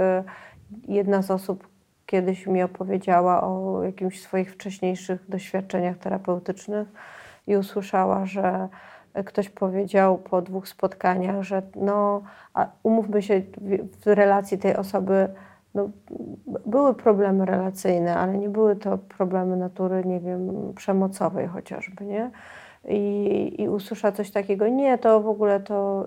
[0.89, 1.69] jedna z osób
[2.07, 6.89] kiedyś mi opowiedziała o jakimś swoich wcześniejszych doświadczeniach terapeutycznych
[7.47, 8.69] i usłyszała, że
[9.27, 12.23] ktoś powiedział po dwóch spotkaniach, że no,
[12.83, 13.43] umówmy się
[14.05, 15.29] w, relacji tej osoby
[15.75, 15.91] no,
[16.67, 22.31] były problemy relacyjne, ale nie były to problemy natury, nie wiem, przemocowej chociażby, nie?
[22.89, 26.07] I, i usłyszała coś takiego, nie, to w ogóle to,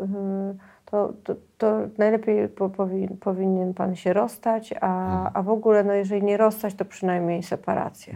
[0.86, 5.94] to, to, to najlepiej po, powin, powinien pan się rozstać, a, a w ogóle, no
[5.94, 8.14] jeżeli nie rozstać, to przynajmniej separacja.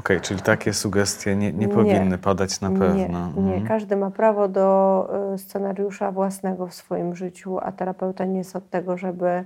[0.00, 1.74] Okej, czyli takie sugestie nie, nie Nie.
[1.74, 2.94] powinny padać na pewno.
[2.94, 3.08] Nie,
[3.42, 3.66] nie, Mhm.
[3.66, 8.70] każdy ma prawo do y, scenariusza własnego w swoim życiu, a terapeuta nie jest od
[8.70, 9.44] tego, żeby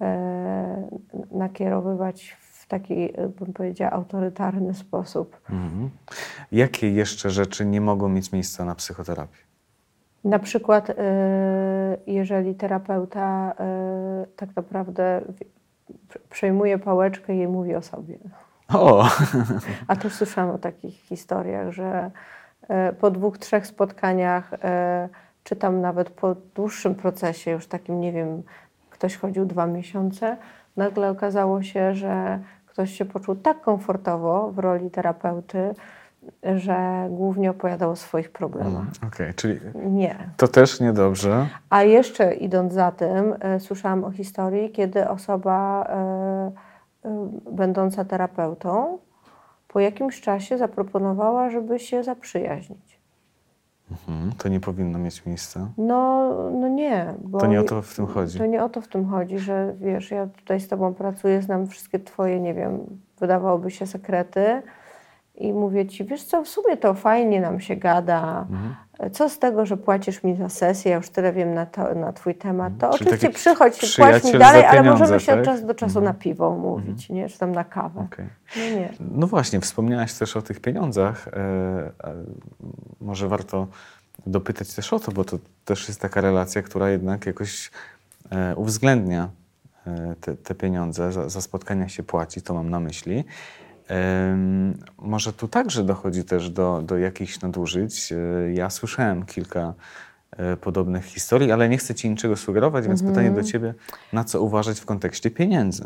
[0.00, 0.88] e,
[1.30, 5.40] nakierowywać w taki, y, bym powiedziała, autorytarny sposób.
[5.50, 5.90] Mhm.
[6.52, 9.40] Jakie jeszcze rzeczy nie mogą mieć miejsca na psychoterapii?
[10.24, 10.94] Na przykład, y,
[12.06, 13.52] jeżeli terapeuta
[14.24, 15.20] y, tak naprawdę
[16.30, 18.18] przejmuje pałeczkę i mówi o sobie.
[18.74, 19.08] O,
[19.88, 22.10] A też słyszałam o takich historiach, że
[22.68, 25.08] e, po dwóch, trzech spotkaniach, e,
[25.44, 28.42] czy tam nawet po dłuższym procesie, już takim, nie wiem,
[28.90, 30.36] ktoś chodził dwa miesiące,
[30.76, 35.74] nagle okazało się, że ktoś się poczuł tak komfortowo w roli terapeuty,
[36.56, 38.86] że głównie opowiadał o swoich problemach.
[39.06, 40.16] okej, czyli Nie.
[40.36, 41.46] to też niedobrze.
[41.70, 45.86] A jeszcze idąc za tym, e, słyszałam o historii, kiedy osoba
[47.50, 48.98] będąca terapeutą
[49.68, 53.00] po jakimś czasie zaproponowała, żeby się zaprzyjaźnić.
[53.90, 54.32] Mhm.
[54.38, 55.68] To nie powinno mieć miejsca.
[55.78, 57.14] No, no nie.
[57.22, 58.38] Bo To nie o to w tym chodzi.
[58.38, 61.66] To nie o to w tym chodzi, że wiesz, ja tutaj z tobą pracuję, znam
[61.66, 62.80] wszystkie twoje, nie wiem,
[63.20, 64.62] wydawałoby się sekrety
[65.34, 68.46] i mówię ci, wiesz co, w sumie to fajnie nam się gada.
[68.50, 68.74] Mhm.
[69.12, 72.12] Co z tego, że płacisz mi za sesję, ja już tyle wiem na, to, na
[72.12, 72.98] twój temat, to Mhm.
[72.98, 75.38] Czyli oczywiście przychodź, płać mi dalej, ale możemy się tak?
[75.38, 77.28] od czasu do czasu na piwo umówić, nie?
[77.28, 78.00] Czy tam na kawę.
[78.00, 78.26] Okej.
[78.56, 78.92] No nie.
[79.00, 81.28] No właśnie, wspomniałaś też o tych pieniądzach.
[81.28, 81.92] E, e,
[83.00, 83.66] może warto
[84.26, 87.70] dopytać też o to, bo to też jest taka relacja, która jednak jakoś
[88.30, 89.28] e, uwzględnia
[89.86, 93.24] e, te, te pieniądze, za, za spotkania się płaci, to mam na myśli.
[94.98, 98.12] Może tu także dochodzi też do, do jakichś nadużyć.
[98.12, 98.16] E,
[98.52, 99.74] Ja słyszałem kilka
[100.36, 103.74] e, podobnych historii, ale nie chcę Ci niczego sugerować, więc pytanie do Ciebie,
[104.12, 105.84] na co uważać w kontekście pieniędzy?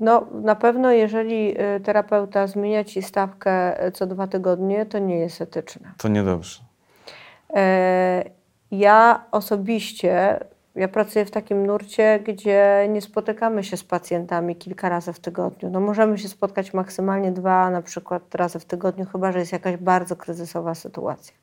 [0.00, 5.40] No na pewno jeżeli y, terapeuta zmienia ci stawkę co dwa tygodnie, to nie jest
[5.40, 5.92] etyczne.
[5.98, 6.60] To niedobrze.
[7.54, 8.24] E,
[8.70, 10.40] Ja osobiście,
[10.74, 15.70] ja pracuję w takim nurcie, gdzie nie spotykamy się z pacjentami kilka razy w tygodniu.
[15.70, 19.76] No możemy się spotkać maksymalnie dwa na przykład razy w tygodniu, chyba że jest jakaś
[19.76, 21.34] bardzo kryzysowa sytuacja.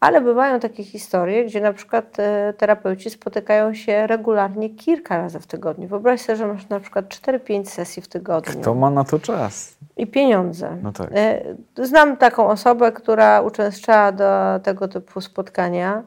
[0.00, 5.46] Ale bywają takie historie, gdzie na przykład e, terapeuci spotykają się regularnie kilka razy w
[5.46, 5.88] tygodniu.
[5.88, 8.60] Wyobraź sobie, że masz na przykład 4-5 sesji w tygodniu.
[8.60, 9.76] Kto ma na to czas?
[9.96, 10.76] I pieniądze.
[10.82, 11.10] No tak.
[11.14, 11.42] E,
[11.82, 16.02] Znam taką osobę, która uczęszczała do tego typu spotkania.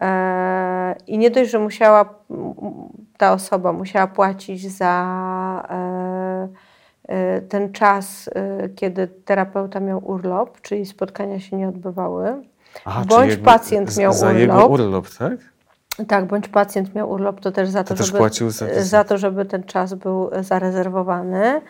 [0.00, 2.14] E, I nie dość, że musiała,
[3.18, 6.48] ta osoba musiała płacić za e,
[7.08, 8.30] e, ten czas,
[8.76, 12.42] kiedy terapeuta miał urlop, czyli spotkania się nie odbywały.
[12.84, 14.40] Aha, Bądź pacjent miał za urlop.
[14.40, 15.32] jego urlop, tak?
[16.08, 19.44] Tak, bądź pacjent miał urlop, to też za to, też żeby, za- za to, żeby
[19.44, 21.60] ten czas był zarezerwowany.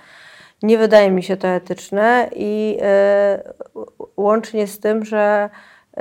[0.63, 2.79] Nie wydaje mi się to etyczne i
[4.17, 5.51] łącznie z tym, że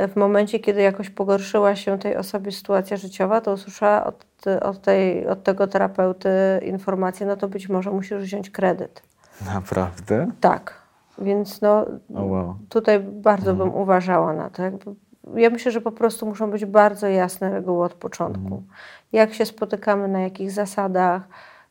[0.07, 4.25] w momencie, kiedy jakoś pogorszyła się tej osobie sytuacja życiowa, to usłyszała od,
[4.61, 6.29] od, tej, od tego terapeuty
[6.65, 9.03] informację, no to być może musisz wziąć kredyt.
[9.45, 10.27] Naprawdę?
[10.39, 10.81] Tak,
[11.17, 11.85] więc no,
[12.15, 12.55] O wow.
[12.69, 14.63] tutaj bardzo bym uważała na to.
[14.63, 14.95] Jakby,
[15.35, 18.63] ja myślę, że po prostu muszą być bardzo jasne reguły od początku.
[19.11, 21.21] Jak się spotykamy, na jakich zasadach,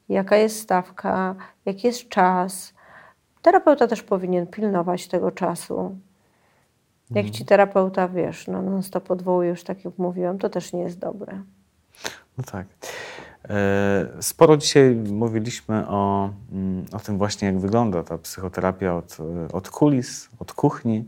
[0.09, 1.35] jaka jest stawka,
[1.67, 2.75] jaki jest czas.
[3.43, 5.97] Terapeuta też powinien pilnować tego czasu.
[7.11, 10.81] Jak ci terapeuta, wiesz, no non stop odwołuje, już tak jak mówiłam, to też nie
[10.83, 11.43] jest dobre.
[12.39, 12.67] No tak.
[13.49, 19.17] E, Sporo dzisiaj mówiliśmy o, mm, o tym właśnie, jak wygląda ta psychoterapia od,
[19.49, 21.05] e, od kulis, od kuchni.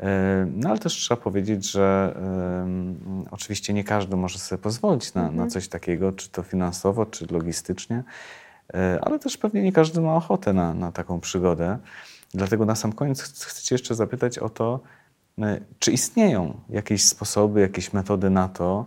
[0.00, 2.14] E, No ale też trzeba powiedzieć, że
[2.62, 7.26] em, oczywiście nie każdy może sobie pozwolić na, na coś takiego, czy to finansowo, czy
[7.30, 8.02] logistycznie,
[9.02, 11.78] ale też pewnie nie każdy ma ochotę na, na taką przygodę.
[12.34, 14.80] Dlatego na sam koniec ch- chcę Cię jeszcze zapytać o to,
[15.78, 18.86] czy istnieją jakieś sposoby, jakieś metody na to,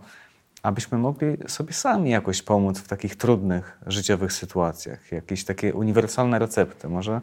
[0.62, 5.12] abyśmy mogli sobie sami jakoś pomóc w takich trudnych życiowych sytuacjach.
[5.12, 7.20] Jakieś takie uniwersalne recepty może,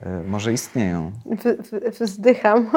[0.00, 1.12] e, może istnieją.
[1.26, 2.70] Wy- wy- Wzdycham,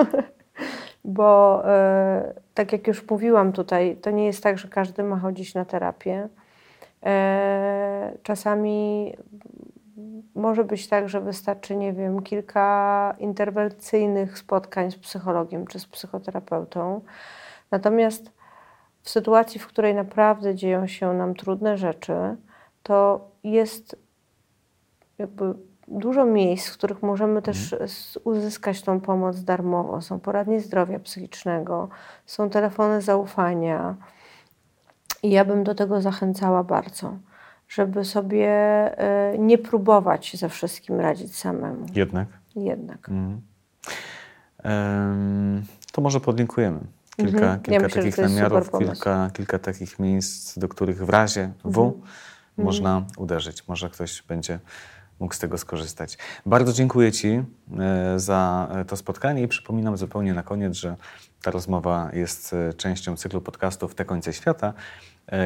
[1.04, 5.54] bo e, tak jak już mówiłam tutaj, to nie jest tak, że każdy ma chodzić
[5.54, 6.30] na terapię.
[7.06, 9.14] E, czasami
[10.36, 17.02] może być tak, że wystarczy, nie wiem, kilka interwencyjnych spotkań z psychologiem czy z psychoterapeutą.
[17.72, 18.32] Natomiast
[19.02, 22.14] w sytuacji, w której naprawdę dzieją się nam trudne rzeczy,
[22.84, 23.96] to jest
[25.18, 25.54] jakby
[25.88, 30.02] dużo miejsc, w których możemy też s- uzyskać tą pomoc darmowo.
[30.02, 31.90] Są poradnie zdrowia psychicznego,
[32.26, 33.96] są telefony zaufania.
[35.24, 37.18] I ja bym do tego zachęcała bardzo,
[37.68, 38.48] żeby sobie
[38.98, 41.86] e, nie próbować ze wszystkim radzić samemu.
[41.96, 42.28] Jednak?
[42.56, 43.10] Jednak.
[43.10, 43.42] Mhm.
[44.64, 46.80] Em, to może podlinkujemy
[47.18, 47.52] kilka, Mhm.
[47.52, 51.52] Ja kilka myślę, że takich super namiarów, kilka, kilka takich miejsc, do których w razie
[51.64, 52.04] W Mhm.
[52.58, 53.68] można uderzyć.
[53.68, 54.60] Może ktoś będzie
[55.20, 56.18] mógł z tego skorzystać.
[56.46, 57.44] Bardzo dziękuję Ci e,
[58.20, 60.96] za e, to spotkanie i przypominam zupełnie na koniec, że
[61.44, 64.74] ta rozmowa jest częścią cyklu podcastów Te końce świata,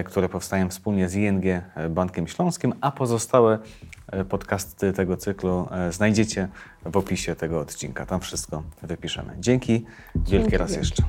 [0.05, 1.43] które powstają wspólnie z ING
[1.89, 3.59] Bankiem Śląskim, a pozostałe
[4.07, 6.47] e, podcasty tego cyklu e, znajdziecie
[6.85, 8.05] w opisie tego odcinka.
[8.05, 9.35] Tam wszystko wypiszemy.
[9.39, 10.79] Dzięki wielkie raz wielkie.
[10.79, 11.03] jeszcze.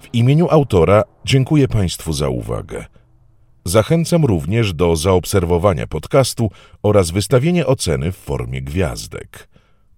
[0.00, 2.84] W imieniu autora dziękuję Państwu za uwagę.
[3.64, 6.50] Zachęcam również do zaobserwowania podcastu
[6.82, 9.48] oraz wystawienia oceny w formie gwiazdek.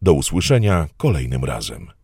[0.02, 1.99] Do usłyszenia kolejnym razem.